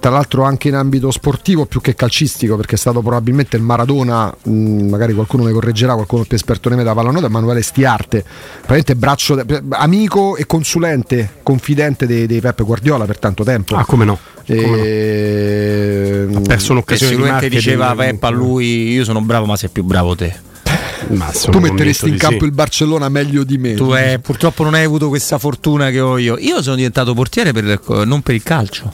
tra 0.00 0.10
l'altro 0.10 0.42
anche 0.44 0.68
in 0.68 0.74
ambito 0.74 1.10
sportivo 1.10 1.66
più 1.66 1.80
che 1.80 1.94
calcistico, 1.94 2.56
perché 2.56 2.74
è 2.76 2.78
stato 2.78 3.00
probabilmente 3.00 3.56
il 3.56 3.62
Maradona, 3.62 4.34
mh, 4.42 4.50
magari 4.88 5.14
qualcuno 5.14 5.44
mi 5.44 5.52
correggerà, 5.52 5.94
qualcuno 5.94 6.24
più 6.24 6.36
esperto 6.36 6.68
di 6.68 6.76
me 6.76 6.82
da 6.84 6.94
pallanuoto, 6.94 7.26
Emanuele 7.26 7.62
Stiarte, 7.62 8.22
praticamente 8.22 8.94
braccio, 8.96 9.34
de- 9.34 9.62
amico 9.70 10.36
e 10.36 10.46
consulente, 10.46 11.36
confidente 11.42 12.06
dei, 12.06 12.26
dei 12.26 12.40
Peppe 12.40 12.62
Guardiola 12.64 13.04
per 13.06 13.18
tanto 13.18 13.44
tempo. 13.44 13.76
Ah, 13.76 13.84
come 13.84 14.04
no? 14.04 14.18
Eh, 14.44 14.62
Come 14.62 14.76
no? 14.76 14.82
E... 14.84 16.28
Ha 16.34 16.40
perso 16.40 16.72
un'occasione 16.72 17.10
di 17.12 17.16
sicuramente 17.16 17.48
marketing. 17.48 17.60
diceva 17.60 17.94
Peppa 17.94 18.26
a 18.28 18.30
lui, 18.30 18.92
io 18.92 19.04
sono 19.04 19.20
bravo 19.20 19.46
ma 19.46 19.56
sei 19.56 19.68
più 19.68 19.84
bravo 19.84 20.14
te. 20.14 20.46
Tu 21.50 21.58
metteresti 21.58 22.06
in 22.06 22.12
di 22.12 22.18
campo 22.18 22.40
sì. 22.40 22.44
il 22.46 22.52
Barcellona 22.52 23.08
meglio 23.08 23.44
di 23.44 23.56
me. 23.56 23.74
Tu 23.74 23.94
eh, 23.94 24.18
purtroppo 24.20 24.64
non 24.64 24.74
hai 24.74 24.84
avuto 24.84 25.08
questa 25.08 25.38
fortuna 25.38 25.90
che 25.90 26.00
ho 26.00 26.18
io. 26.18 26.36
Io 26.38 26.60
sono 26.60 26.76
diventato 26.76 27.14
portiere 27.14 27.52
per- 27.52 27.80
non 28.04 28.20
per 28.20 28.34
il 28.34 28.42
calcio. 28.42 28.90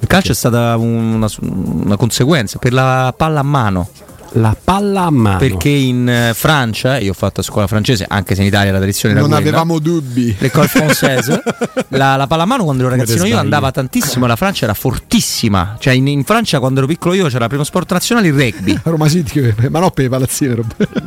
Il 0.00 0.06
calcio 0.06 0.32
è 0.32 0.34
stata 0.34 0.76
una, 0.76 1.28
una 1.40 1.96
conseguenza 1.96 2.58
per 2.58 2.72
la 2.72 3.12
palla 3.16 3.40
a 3.40 3.44
mano. 3.44 3.88
La 4.32 4.54
palla 4.62 5.04
a 5.04 5.10
mano. 5.10 5.38
Perché 5.38 5.70
in 5.70 6.08
eh, 6.08 6.32
Francia, 6.34 6.98
io 6.98 7.12
ho 7.12 7.14
fatto 7.14 7.40
a 7.40 7.42
scuola 7.42 7.66
francese, 7.66 8.04
anche 8.06 8.34
se 8.34 8.42
in 8.42 8.48
Italia 8.48 8.72
la 8.72 8.78
tradizione 8.78 9.14
era 9.14 9.22
non 9.22 9.30
quella, 9.30 9.46
avevamo 9.48 9.78
dubbi. 9.78 10.36
L'école 10.38 10.66
française, 10.66 11.40
la, 11.88 12.16
la 12.16 12.26
pallamano 12.26 12.64
quando 12.64 12.82
ero 12.82 12.90
Come 12.92 13.04
te 13.04 13.10
ragazzino 13.10 13.34
io 13.34 13.40
andava 13.40 13.70
tantissimo, 13.70 14.26
la 14.26 14.36
Francia 14.36 14.64
era 14.64 14.74
fortissima. 14.74 15.76
Cioè 15.78 15.94
in, 15.94 16.06
in 16.08 16.24
Francia 16.24 16.58
quando 16.58 16.80
ero 16.80 16.88
piccolo 16.88 17.14
io 17.14 17.26
c'era 17.28 17.44
il 17.44 17.48
primo 17.48 17.64
sport 17.64 17.90
nazionale 17.92 18.28
il 18.28 18.34
rugby. 18.34 18.74
A 18.74 18.80
Roma 18.90 19.08
City, 19.08 19.54
ma 19.70 19.78
no 19.78 19.90
per 19.90 20.04
i 20.04 20.08
palazzini. 20.08 20.54
Roberto. 20.54 21.02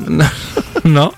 no? 0.84 1.14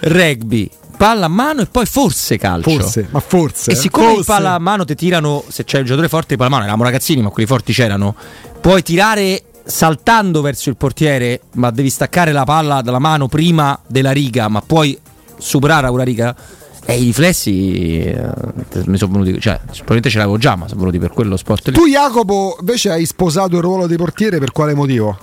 Rugby, 0.00 0.70
palla 0.98 1.26
a 1.26 1.28
mano 1.28 1.62
e 1.62 1.66
poi 1.66 1.86
forse 1.86 2.36
calcio. 2.36 2.68
Forse, 2.68 3.06
ma 3.10 3.20
forse. 3.20 3.70
E 3.70 3.74
eh. 3.74 3.76
siccome 3.76 4.14
Forse. 4.14 4.24
palla 4.24 4.52
a 4.52 4.58
mano 4.58 4.84
ti 4.84 4.94
tirano, 4.94 5.44
se 5.48 5.64
c'è 5.64 5.78
il 5.78 5.84
giocatore 5.84 6.08
forte 6.08 6.34
di 6.34 6.36
palla 6.36 6.48
a 6.48 6.50
mano, 6.50 6.62
eravamo 6.64 6.84
ragazzini, 6.84 7.22
ma 7.22 7.30
quelli 7.30 7.48
forti 7.48 7.72
c'erano, 7.72 8.14
puoi 8.60 8.82
tirare 8.82 9.44
saltando 9.64 10.40
verso 10.40 10.68
il 10.68 10.76
portiere, 10.76 11.42
ma 11.52 11.70
devi 11.70 11.88
staccare 11.88 12.32
la 12.32 12.44
palla 12.44 12.82
dalla 12.82 12.98
mano 12.98 13.28
prima 13.28 13.78
della 13.86 14.10
riga, 14.10 14.48
ma 14.48 14.60
puoi 14.60 14.98
superare 15.38 15.88
una 15.88 16.02
riga. 16.04 16.34
E 16.84 16.98
i 16.98 17.04
riflessi 17.04 18.00
eh, 18.00 18.30
mi 18.86 18.96
sono 18.96 19.12
venuti, 19.12 19.38
cioè, 19.40 19.60
probabilmente 19.60 20.08
ce 20.08 20.16
l'avevo 20.16 20.38
già, 20.38 20.56
ma 20.56 20.66
sono 20.66 20.80
venuti 20.80 20.98
per 20.98 21.10
quello 21.10 21.36
sport 21.36 21.68
lì. 21.68 21.74
Tu, 21.74 21.86
Jacopo, 21.86 22.56
invece 22.60 22.90
hai 22.90 23.04
sposato 23.04 23.56
il 23.56 23.62
ruolo 23.62 23.86
di 23.86 23.96
portiere 23.96 24.38
per 24.38 24.52
quale 24.52 24.74
motivo? 24.74 25.18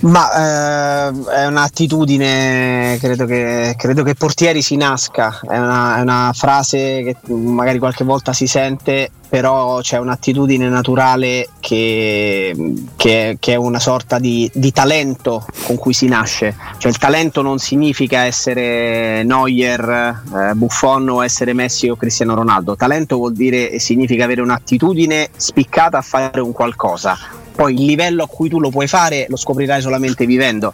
Ma 0.00 1.08
eh, 1.08 1.30
è 1.30 1.46
un'attitudine, 1.46 2.96
credo 2.98 3.26
che, 3.26 3.74
credo 3.76 4.02
che 4.02 4.14
portieri 4.14 4.62
si 4.62 4.76
nasca, 4.76 5.40
è 5.46 5.58
una, 5.58 5.98
è 5.98 6.00
una 6.00 6.32
frase 6.34 7.02
che 7.02 7.16
magari 7.34 7.78
qualche 7.78 8.04
volta 8.04 8.32
si 8.32 8.46
sente, 8.46 9.10
però 9.28 9.80
c'è 9.82 9.98
un'attitudine 9.98 10.70
naturale 10.70 11.48
che, 11.60 12.82
che- 12.96 13.36
che 13.38 13.52
è 13.52 13.56
una 13.56 13.78
sorta 13.78 14.18
di, 14.18 14.50
di 14.54 14.72
talento 14.72 15.44
con 15.64 15.76
cui 15.76 15.92
si 15.92 16.06
nasce. 16.08 16.56
Cioè 16.78 16.90
il 16.90 16.96
talento 16.96 17.42
non 17.42 17.58
significa 17.58 18.24
essere 18.24 19.22
Neuer, 19.24 20.22
eh, 20.50 20.54
Buffon 20.54 21.10
o 21.10 21.22
essere 21.22 21.52
Messi 21.52 21.90
o 21.90 21.96
Cristiano 21.96 22.34
Ronaldo, 22.34 22.74
talento 22.74 23.16
vuol 23.16 23.34
dire 23.34 23.70
e 23.70 23.78
significa 23.78 24.24
avere 24.24 24.40
un'attitudine 24.40 25.28
spiccata 25.36 25.98
a 25.98 26.02
fare 26.02 26.40
un 26.40 26.52
qualcosa 26.52 27.18
poi 27.60 27.74
il 27.74 27.84
livello 27.84 28.22
a 28.22 28.26
cui 28.26 28.48
tu 28.48 28.58
lo 28.58 28.70
puoi 28.70 28.86
fare 28.86 29.26
lo 29.28 29.36
scoprirai 29.36 29.82
solamente 29.82 30.24
vivendo. 30.24 30.72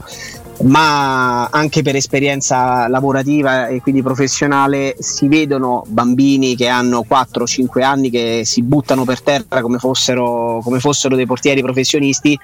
Ma 0.63 1.47
anche 1.47 1.83
per 1.83 1.97
esperienza 1.97 2.87
lavorativa 2.87 3.67
e 3.67 3.81
quindi 3.81 4.03
professionale 4.03 4.95
si 5.01 5.27
vedono 5.27 5.83
bambini 5.89 6.55
che 6.55 6.69
hanno 6.69 7.05
4-5 7.07 7.83
anni 7.83 8.09
che 8.09 8.43
si 8.45 8.63
buttano 8.63 9.05
per 9.05 9.21
terra 9.21 9.63
come 9.63 9.79
fossero, 9.79 10.61
come 10.63 10.79
fossero 10.79 11.17
dei 11.17 11.27
portieri 11.27 11.61
professionisti 11.61 12.39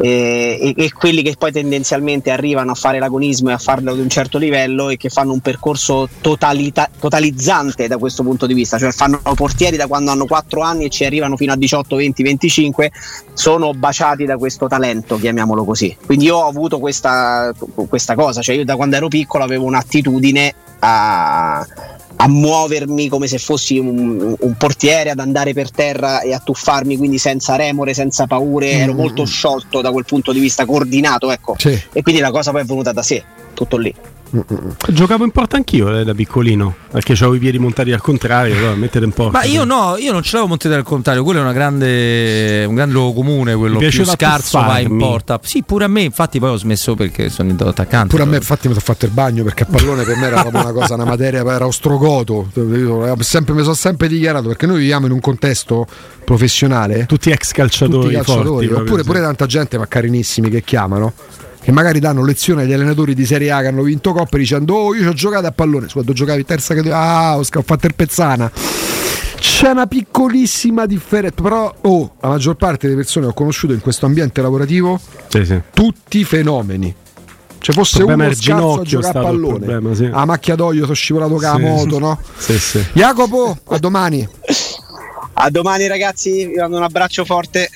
e, 0.00 0.74
e 0.76 0.92
quelli 0.92 1.22
che 1.22 1.34
poi 1.38 1.52
tendenzialmente 1.52 2.30
arrivano 2.30 2.72
a 2.72 2.74
fare 2.74 2.98
l'agonismo 2.98 3.50
e 3.50 3.52
a 3.52 3.58
farlo 3.58 3.90
ad 3.90 3.98
un 3.98 4.08
certo 4.08 4.38
livello 4.38 4.88
e 4.88 4.96
che 4.96 5.08
fanno 5.08 5.32
un 5.32 5.40
percorso 5.40 6.08
totalita- 6.20 6.90
totalizzante 6.98 7.88
da 7.88 7.98
questo 7.98 8.22
punto 8.22 8.46
di 8.46 8.54
vista, 8.54 8.78
cioè 8.78 8.92
fanno 8.92 9.20
portieri 9.34 9.76
da 9.76 9.86
quando 9.86 10.10
hanno 10.10 10.26
4 10.26 10.60
anni 10.60 10.84
e 10.86 10.88
ci 10.88 11.04
arrivano 11.04 11.36
fino 11.36 11.52
a 11.52 11.56
18, 11.56 11.96
20, 11.96 12.22
25, 12.22 12.92
sono 13.32 13.72
baciati 13.72 14.24
da 14.24 14.36
questo 14.36 14.66
talento, 14.68 15.18
chiamiamolo 15.18 15.64
così. 15.64 15.96
Quindi 16.04 16.26
io 16.26 16.36
ho 16.36 16.48
avuto 16.48 16.78
questa, 16.78 17.52
questa 17.88 18.14
cosa, 18.14 18.40
cioè 18.40 18.56
io 18.56 18.64
da 18.64 18.76
quando 18.76 18.96
ero 18.96 19.08
piccolo 19.08 19.44
avevo 19.44 19.64
un'attitudine 19.64 20.54
a, 20.80 21.66
a 22.20 22.26
muovermi 22.26 23.08
come 23.08 23.28
se 23.28 23.38
fossi 23.38 23.78
un, 23.78 24.34
un 24.38 24.56
portiere, 24.56 25.10
ad 25.10 25.20
andare 25.20 25.52
per 25.52 25.70
terra 25.70 26.20
e 26.20 26.32
a 26.32 26.40
tuffarmi, 26.40 26.96
quindi 26.96 27.18
senza 27.18 27.54
remore, 27.54 27.94
senza 27.94 28.26
paure, 28.26 28.70
ero 28.70 28.92
molto 28.92 29.24
sciolto 29.24 29.80
da 29.80 29.92
quel 29.92 30.04
punto 30.04 30.32
di 30.32 30.40
vista, 30.40 30.66
coordinato, 30.66 31.30
ecco. 31.30 31.54
Sì. 31.58 31.80
E 31.92 32.02
quindi 32.02 32.20
la 32.20 32.32
cosa 32.32 32.50
poi 32.50 32.62
è 32.62 32.64
venuta 32.64 32.92
da 32.92 33.02
sé, 33.02 33.22
tutto 33.54 33.76
lì. 33.76 33.94
Giocavo 34.88 35.24
in 35.24 35.30
porta 35.30 35.56
anch'io 35.56 35.98
eh, 35.98 36.04
da 36.04 36.14
piccolino, 36.14 36.74
perché 36.90 37.12
avevo 37.12 37.34
i 37.34 37.38
piedi 37.38 37.58
montati 37.58 37.92
al 37.92 38.00
contrario, 38.00 38.56
allora 38.56 38.74
mettete 38.74 39.04
un 39.04 39.12
po'. 39.12 39.30
Ma 39.30 39.44
io 39.44 39.64
no, 39.64 39.96
io 39.96 40.12
non 40.12 40.22
ce 40.22 40.30
l'avevo 40.32 40.48
montato 40.48 40.74
al 40.74 40.82
contrario, 40.82 41.22
quello 41.24 41.40
è 41.40 41.42
una 41.42 41.52
grande, 41.52 42.64
un 42.66 42.74
grande 42.74 42.92
luogo 42.92 43.14
comune, 43.14 43.54
quello 43.54 43.78
più 43.78 43.88
piaceva 43.88 44.12
scarso 44.12 44.58
va 44.58 44.78
in 44.80 44.96
porta. 44.96 45.40
Sì, 45.42 45.62
pure 45.62 45.84
a 45.84 45.88
me, 45.88 46.02
infatti 46.02 46.38
poi 46.38 46.50
ho 46.50 46.56
smesso 46.56 46.94
perché 46.94 47.30
sono 47.30 47.54
attaccante. 47.58 48.08
Pure 48.08 48.22
a 48.22 48.26
me, 48.26 48.36
infatti, 48.36 48.68
mi 48.68 48.74
sono 48.74 48.84
fatto 48.84 49.06
il 49.06 49.12
bagno 49.12 49.44
perché 49.44 49.62
a 49.62 49.66
pallone 49.66 50.04
per 50.04 50.16
me 50.16 50.26
era 50.26 50.40
proprio 50.42 50.60
una 50.62 50.72
cosa, 50.72 50.94
una 50.94 51.04
materia, 51.04 51.40
era 51.40 51.66
ostrogoto. 51.66 52.50
Io 52.54 53.16
sempre- 53.20 53.54
mi 53.54 53.62
sono 53.62 53.74
sempre 53.74 54.08
dichiarato 54.08 54.48
perché 54.48 54.66
noi 54.66 54.78
viviamo 54.78 55.06
in 55.06 55.12
un 55.12 55.20
contesto 55.20 55.86
professionale. 56.24 57.06
Tutti 57.06 57.30
ex 57.30 57.52
calciatori, 57.52 58.02
tutti 58.02 58.14
calciatori, 58.14 58.66
forti, 58.66 58.82
oppure 58.82 59.02
pure 59.04 59.20
tanta 59.20 59.46
gente, 59.46 59.78
ma 59.78 59.86
carinissimi, 59.86 60.50
che 60.50 60.62
chiamano. 60.62 61.12
Che 61.68 61.74
magari 61.74 61.98
danno 62.00 62.24
lezione 62.24 62.62
agli 62.62 62.72
allenatori 62.72 63.12
di 63.12 63.26
Serie 63.26 63.50
A 63.50 63.60
che 63.60 63.66
hanno 63.66 63.82
vinto 63.82 64.14
coppe 64.14 64.38
dicendo: 64.38 64.72
Oh, 64.74 64.94
io 64.94 65.02
ci 65.02 65.06
ho 65.08 65.12
giocato 65.12 65.48
a 65.48 65.52
pallone. 65.52 65.86
Quando 65.92 66.14
giocavi 66.14 66.40
in 66.40 66.46
terza 66.46 66.72
categoria, 66.74 66.98
ah, 66.98 67.36
ho 67.36 67.42
fatto 67.42 67.86
il 67.86 67.94
pezzana. 67.94 68.50
C'è 69.38 69.68
una 69.68 69.86
piccolissima 69.86 70.86
differenza, 70.86 71.42
però 71.42 71.74
oh, 71.82 72.14
la 72.22 72.28
maggior 72.28 72.54
parte 72.56 72.86
delle 72.86 72.96
persone 72.98 73.26
che 73.26 73.32
ho 73.32 73.34
conosciuto 73.34 73.74
in 73.74 73.80
questo 73.82 74.06
ambiente 74.06 74.40
lavorativo, 74.40 74.98
Sì, 75.28 75.44
sì. 75.44 75.60
tutti 75.74 76.24
fenomeni. 76.24 76.94
Cioè 77.58 77.74
fosse 77.74 78.02
uno 78.02 78.14
il 78.26 78.34
scarso 78.34 78.80
a 78.80 78.82
giocare 78.84 79.18
a 79.18 79.22
pallone. 79.22 79.58
problema, 79.58 79.94
sì. 79.94 80.08
A 80.10 80.24
macchia 80.24 80.54
d'olio 80.54 80.84
sono 80.84 80.94
scivolato 80.94 81.34
con 81.34 81.42
la 81.42 81.54
Sì. 81.54 81.60
moto, 81.60 81.98
no? 81.98 82.18
Sì, 82.38 82.58
sì. 82.58 82.82
Jacopo, 82.94 83.58
a 83.66 83.76
domani. 83.78 84.26
A 85.40 85.50
domani 85.50 85.86
ragazzi, 85.86 86.46
vi 86.46 86.54
mando 86.54 86.78
un 86.78 86.82
abbraccio 86.82 87.26
forte. 87.26 87.68